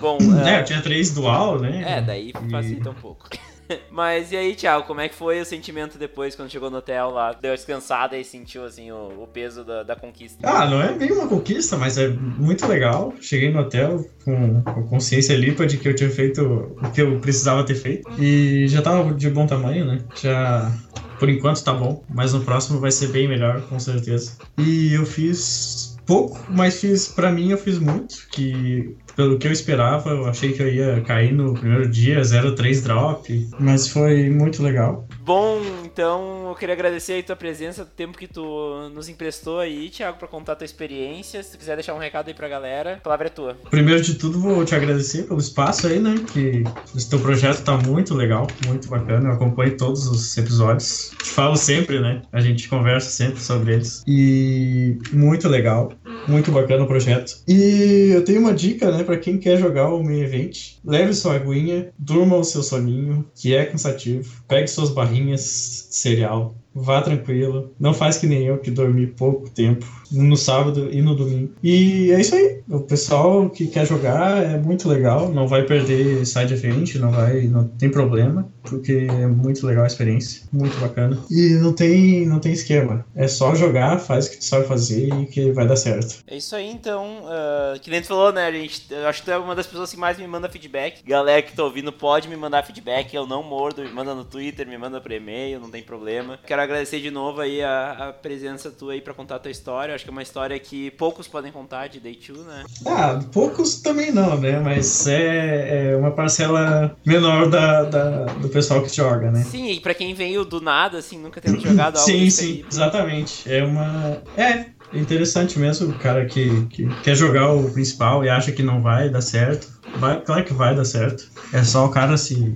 Bom, 0.00 0.18
é, 0.46 0.60
eu 0.60 0.64
tinha 0.64 0.80
três 0.82 1.12
dual, 1.12 1.58
né? 1.58 1.98
É, 1.98 2.00
daí 2.00 2.32
facilita 2.50 2.90
um 2.90 2.94
pouco. 2.94 3.28
Mas 3.90 4.32
e 4.32 4.36
aí, 4.36 4.54
Thiago, 4.54 4.86
como 4.86 5.00
é 5.00 5.08
que 5.08 5.14
foi 5.14 5.40
o 5.40 5.44
sentimento 5.44 5.98
depois, 5.98 6.34
quando 6.34 6.50
chegou 6.50 6.70
no 6.70 6.78
hotel 6.78 7.10
lá? 7.10 7.32
Deu 7.32 7.54
descansada 7.54 8.16
e 8.16 8.24
sentiu, 8.24 8.64
assim, 8.64 8.90
o, 8.90 9.22
o 9.22 9.26
peso 9.26 9.64
da, 9.64 9.82
da, 9.82 9.96
conquista? 9.96 10.38
Ah, 10.48 10.68
não 10.68 10.80
é 10.80 10.92
bem 10.92 11.12
uma 11.12 11.28
conquista, 11.28 11.76
mas 11.76 11.98
é 11.98 12.08
muito 12.08 12.66
legal. 12.66 13.14
Cheguei 13.20 13.50
no 13.50 13.60
hotel 13.60 14.04
com, 14.24 14.62
com 14.62 14.88
consciência 14.88 15.34
limpa 15.34 15.66
de 15.66 15.76
que 15.76 15.88
eu 15.88 15.94
tinha 15.94 16.10
feito 16.10 16.42
o 16.42 16.90
que 16.90 17.02
eu 17.02 17.18
precisava 17.20 17.64
ter 17.64 17.74
feito. 17.74 18.08
E 18.20 18.66
já 18.68 18.82
tava 18.82 19.14
de 19.14 19.28
bom 19.30 19.46
tamanho, 19.46 19.84
né? 19.84 20.00
Já 20.14 20.72
por 21.18 21.28
enquanto 21.28 21.62
tá 21.64 21.74
bom, 21.74 22.04
mas 22.08 22.32
no 22.32 22.44
próximo 22.44 22.78
vai 22.78 22.92
ser 22.92 23.08
bem 23.08 23.28
melhor, 23.28 23.60
com 23.62 23.78
certeza. 23.78 24.36
E 24.56 24.94
eu 24.94 25.04
fiz 25.04 25.98
pouco, 26.06 26.40
mas 26.48 26.80
fiz 26.80 27.08
para 27.08 27.30
mim 27.30 27.50
eu 27.50 27.58
fiz 27.58 27.78
muito, 27.78 28.28
que 28.30 28.96
pelo 29.18 29.36
que 29.36 29.48
eu 29.48 29.52
esperava, 29.52 30.10
eu 30.10 30.26
achei 30.26 30.52
que 30.52 30.62
eu 30.62 30.72
ia 30.72 31.00
cair 31.00 31.32
no 31.32 31.52
primeiro 31.52 31.90
dia, 31.90 32.20
0,3 32.20 32.80
drop, 32.84 33.48
mas 33.58 33.88
foi 33.88 34.30
muito 34.30 34.62
legal. 34.62 35.08
Bom, 35.22 35.60
então 35.84 36.46
eu 36.48 36.54
queria 36.54 36.72
agradecer 36.72 37.18
a 37.18 37.22
tua 37.24 37.34
presença, 37.34 37.82
o 37.82 37.84
tempo 37.84 38.16
que 38.16 38.28
tu 38.28 38.88
nos 38.94 39.08
emprestou 39.08 39.58
aí, 39.58 39.90
Thiago, 39.90 40.18
para 40.18 40.28
contar 40.28 40.52
a 40.52 40.54
tua 40.54 40.64
experiência. 40.64 41.42
Se 41.42 41.50
tu 41.50 41.58
quiser 41.58 41.74
deixar 41.74 41.94
um 41.94 41.98
recado 41.98 42.28
aí 42.28 42.34
pra 42.34 42.46
galera, 42.48 42.94
a 42.94 42.96
palavra 42.98 43.26
é 43.26 43.30
tua. 43.30 43.56
Primeiro 43.68 44.00
de 44.00 44.14
tudo, 44.14 44.38
vou 44.38 44.64
te 44.64 44.76
agradecer 44.76 45.24
pelo 45.24 45.40
espaço 45.40 45.88
aí, 45.88 45.98
né? 45.98 46.14
Que 46.32 46.62
esse 46.96 47.10
teu 47.10 47.18
projeto 47.18 47.64
tá 47.64 47.76
muito 47.76 48.14
legal, 48.14 48.46
muito 48.68 48.88
bacana. 48.88 49.30
Eu 49.30 49.32
acompanho 49.32 49.76
todos 49.76 50.06
os 50.06 50.38
episódios. 50.38 51.12
Te 51.20 51.30
falo 51.30 51.56
sempre, 51.56 51.98
né? 51.98 52.22
A 52.32 52.40
gente 52.40 52.68
conversa 52.68 53.10
sempre 53.10 53.40
sobre 53.40 53.74
eles. 53.74 54.04
E 54.06 54.96
muito 55.12 55.48
legal, 55.48 55.92
muito 56.28 56.52
bacana 56.52 56.84
o 56.84 56.86
projeto. 56.86 57.38
E 57.48 58.10
eu 58.12 58.24
tenho 58.24 58.40
uma 58.40 58.54
dica, 58.54 58.90
né, 58.90 59.02
para 59.02 59.16
quem 59.16 59.38
quer 59.38 59.58
jogar 59.58 59.88
o 59.88 60.02
main 60.02 60.20
event. 60.20 60.76
Leve 60.84 61.12
sua 61.14 61.34
aguinha, 61.34 61.90
durma 61.98 62.36
o 62.36 62.44
seu 62.44 62.62
soninho, 62.62 63.24
que 63.34 63.54
é 63.54 63.64
cansativo. 63.64 64.42
Pegue 64.46 64.68
suas 64.68 64.90
barrinhas 64.90 65.18
barrinhas 65.18 65.88
cereal. 65.90 66.54
Vá 66.74 67.02
tranquilo. 67.02 67.72
Não 67.80 67.92
faz 67.92 68.18
que 68.18 68.26
nem 68.26 68.44
eu 68.46 68.58
que 68.58 68.70
dormi 68.70 69.06
pouco 69.06 69.50
tempo 69.50 69.86
no 70.10 70.36
sábado 70.36 70.88
e 70.90 71.02
no 71.02 71.14
domingo. 71.14 71.52
E 71.62 72.10
é 72.12 72.20
isso 72.20 72.34
aí. 72.34 72.60
O 72.68 72.80
pessoal 72.80 73.48
que 73.48 73.66
quer 73.66 73.86
jogar 73.86 74.42
é 74.42 74.58
muito 74.58 74.88
legal. 74.88 75.28
Não 75.32 75.46
vai 75.46 75.62
perder 75.64 76.24
side 76.26 76.52
event, 76.54 76.94
não 76.96 77.10
vai, 77.10 77.42
não 77.42 77.66
tem 77.66 77.90
problema, 77.90 78.48
porque 78.62 79.06
é 79.08 79.26
muito 79.26 79.66
legal 79.66 79.84
a 79.84 79.86
experiência, 79.86 80.42
muito 80.52 80.76
bacana. 80.78 81.18
E 81.30 81.54
não 81.54 81.72
tem, 81.72 82.26
não 82.26 82.38
tem 82.38 82.52
esquema. 82.52 83.04
É 83.14 83.26
só 83.26 83.54
jogar, 83.54 83.98
faz 83.98 84.26
o 84.26 84.30
que 84.30 84.38
tu 84.38 84.44
sabe 84.44 84.66
fazer 84.66 85.08
e 85.14 85.26
que 85.26 85.50
vai 85.52 85.66
dar 85.66 85.76
certo. 85.76 86.22
É 86.26 86.36
isso 86.36 86.54
aí, 86.54 86.68
então. 86.68 87.24
Uh, 87.24 87.80
que 87.80 87.90
nem 87.90 88.00
tu 88.00 88.08
falou, 88.08 88.32
né, 88.32 88.50
gente? 88.52 88.86
Eu 88.90 89.06
acho 89.06 89.20
que 89.20 89.26
tu 89.26 89.30
é 89.30 89.38
uma 89.38 89.54
das 89.54 89.66
pessoas 89.66 89.90
que 89.90 89.98
mais 89.98 90.18
me 90.18 90.26
manda 90.26 90.48
feedback. 90.48 91.02
Galera 91.04 91.42
que 91.42 91.54
tá 91.54 91.64
ouvindo 91.64 91.92
pode 91.92 92.28
me 92.28 92.36
mandar 92.36 92.64
feedback. 92.64 93.14
Eu 93.14 93.26
não 93.26 93.42
mordo, 93.42 93.82
me 93.82 93.90
manda 93.90 94.14
no 94.14 94.24
Twitter, 94.24 94.66
me 94.66 94.78
manda 94.78 95.00
por 95.00 95.12
e-mail, 95.12 95.60
não 95.60 95.70
tem 95.70 95.82
problema. 95.82 96.38
Quero 96.46 96.62
agradecer 96.62 97.00
de 97.00 97.10
novo 97.10 97.40
aí 97.40 97.62
a, 97.62 98.08
a 98.08 98.12
presença 98.12 98.70
tua 98.70 98.92
aí 98.92 99.00
pra 99.00 99.14
contar 99.14 99.36
a 99.36 99.38
tua 99.38 99.50
história 99.50 99.97
acho 99.98 100.04
que 100.04 100.10
é 100.10 100.12
uma 100.12 100.22
história 100.22 100.58
que 100.58 100.92
poucos 100.92 101.26
podem 101.26 101.50
contar 101.50 101.88
de 101.88 101.98
Day 101.98 102.16
2, 102.16 102.46
né? 102.46 102.64
Ah, 102.86 103.20
poucos 103.32 103.80
também 103.80 104.12
não, 104.12 104.38
né? 104.40 104.60
Mas 104.60 105.06
é, 105.08 105.90
é 105.90 105.96
uma 105.96 106.12
parcela 106.12 106.96
menor 107.04 107.50
da, 107.50 107.82
da, 107.82 108.26
do 108.26 108.48
pessoal 108.48 108.80
que 108.82 108.94
joga, 108.94 109.30
né? 109.30 109.42
Sim, 109.42 109.72
e 109.72 109.80
pra 109.80 109.94
quem 109.94 110.14
veio 110.14 110.44
do 110.44 110.60
nada, 110.60 110.98
assim, 110.98 111.18
nunca 111.18 111.40
tendo 111.40 111.58
jogado 111.60 111.96
algo 111.96 112.08
Sim, 112.08 112.30
sim, 112.30 112.64
exatamente. 112.70 113.50
É 113.52 113.64
uma. 113.64 114.22
É, 114.36 114.66
interessante 114.92 115.58
mesmo 115.58 115.90
o 115.90 115.98
cara 115.98 116.24
que, 116.26 116.66
que 116.66 116.88
quer 117.02 117.16
jogar 117.16 117.52
o 117.52 117.70
principal 117.72 118.24
e 118.24 118.28
acha 118.28 118.52
que 118.52 118.62
não 118.62 118.80
vai 118.80 119.10
dar 119.10 119.20
certo. 119.20 119.68
Vai, 119.96 120.20
claro 120.20 120.44
que 120.44 120.54
vai 120.54 120.76
dar 120.76 120.84
certo. 120.84 121.28
É 121.52 121.64
só 121.64 121.86
o 121.86 121.90
cara 121.90 122.16
se 122.16 122.54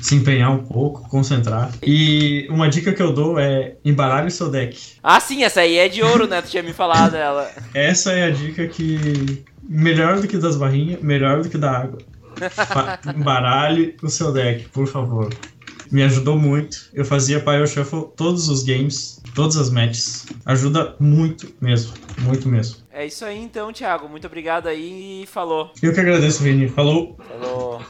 se 0.00 0.14
empenhar 0.14 0.50
um 0.50 0.64
pouco, 0.64 1.08
concentrar. 1.08 1.70
E 1.82 2.46
uma 2.50 2.68
dica 2.68 2.92
que 2.92 3.02
eu 3.02 3.12
dou 3.12 3.38
é 3.38 3.76
embaralhe 3.84 4.28
o 4.28 4.30
seu 4.30 4.50
deck. 4.50 4.78
Ah, 5.02 5.20
sim, 5.20 5.44
essa 5.44 5.60
aí 5.60 5.76
é 5.76 5.88
de 5.88 6.02
ouro, 6.02 6.26
né? 6.26 6.40
Tu 6.42 6.50
tinha 6.50 6.62
me 6.62 6.72
falado 6.72 7.12
dela. 7.12 7.50
Essa 7.74 8.12
é 8.12 8.24
a 8.24 8.30
dica 8.30 8.66
que 8.66 9.44
melhor 9.62 10.20
do 10.20 10.26
que 10.26 10.36
das 10.36 10.56
barrinhas, 10.56 11.00
melhor 11.00 11.42
do 11.42 11.48
que 11.48 11.58
da 11.58 11.70
água. 11.70 11.98
embaralhe 13.14 13.96
o 14.02 14.08
seu 14.08 14.32
deck, 14.32 14.68
por 14.70 14.86
favor. 14.86 15.30
Me 15.90 16.02
ajudou 16.04 16.38
muito. 16.38 16.88
Eu 16.94 17.04
fazia 17.04 17.40
Pyro 17.40 17.66
Shuffle 17.66 18.06
todos 18.16 18.48
os 18.48 18.62
games, 18.62 19.20
todas 19.34 19.56
as 19.56 19.70
matches. 19.70 20.26
Ajuda 20.46 20.94
muito 21.00 21.52
mesmo, 21.60 21.92
muito 22.18 22.48
mesmo. 22.48 22.76
É 22.92 23.06
isso 23.06 23.24
aí 23.24 23.38
então, 23.38 23.72
Thiago. 23.72 24.08
Muito 24.08 24.26
obrigado 24.26 24.68
aí 24.68 25.22
e 25.22 25.26
falou. 25.26 25.72
Eu 25.82 25.92
que 25.92 26.00
agradeço, 26.00 26.42
Vini. 26.42 26.68
Falou. 26.68 27.16
Falou. 27.28 27.89